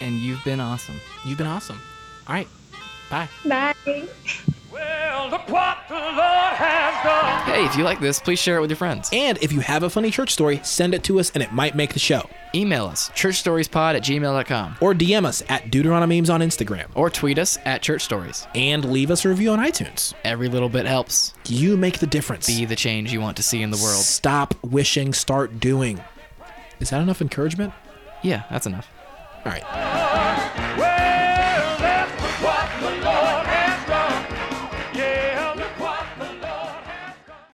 [0.03, 0.97] And you've been awesome.
[1.25, 1.81] You've been awesome.
[2.27, 2.49] All right.
[3.09, 3.29] Bye.
[3.47, 3.75] Bye.
[4.73, 7.55] Well, look what the Lord has done.
[7.55, 9.11] Hey, if you like this, please share it with your friends.
[9.13, 11.77] And if you have a funny church story, send it to us and it might
[11.77, 12.29] make the show.
[12.55, 14.77] Email us, churchstoriespod at gmail.com.
[14.81, 16.87] Or DM us at Deuteronomemes on Instagram.
[16.97, 18.47] Or tweet us at Church Stories.
[18.57, 20.15] And leave us a review on iTunes.
[20.25, 21.33] Every little bit helps.
[21.47, 22.49] You make the difference.
[22.49, 24.03] Be the change you want to see in the world.
[24.03, 26.03] Stop wishing, start doing.
[26.81, 27.73] Is that enough encouragement?
[28.23, 28.89] Yeah, that's enough.
[29.45, 31.02] All right.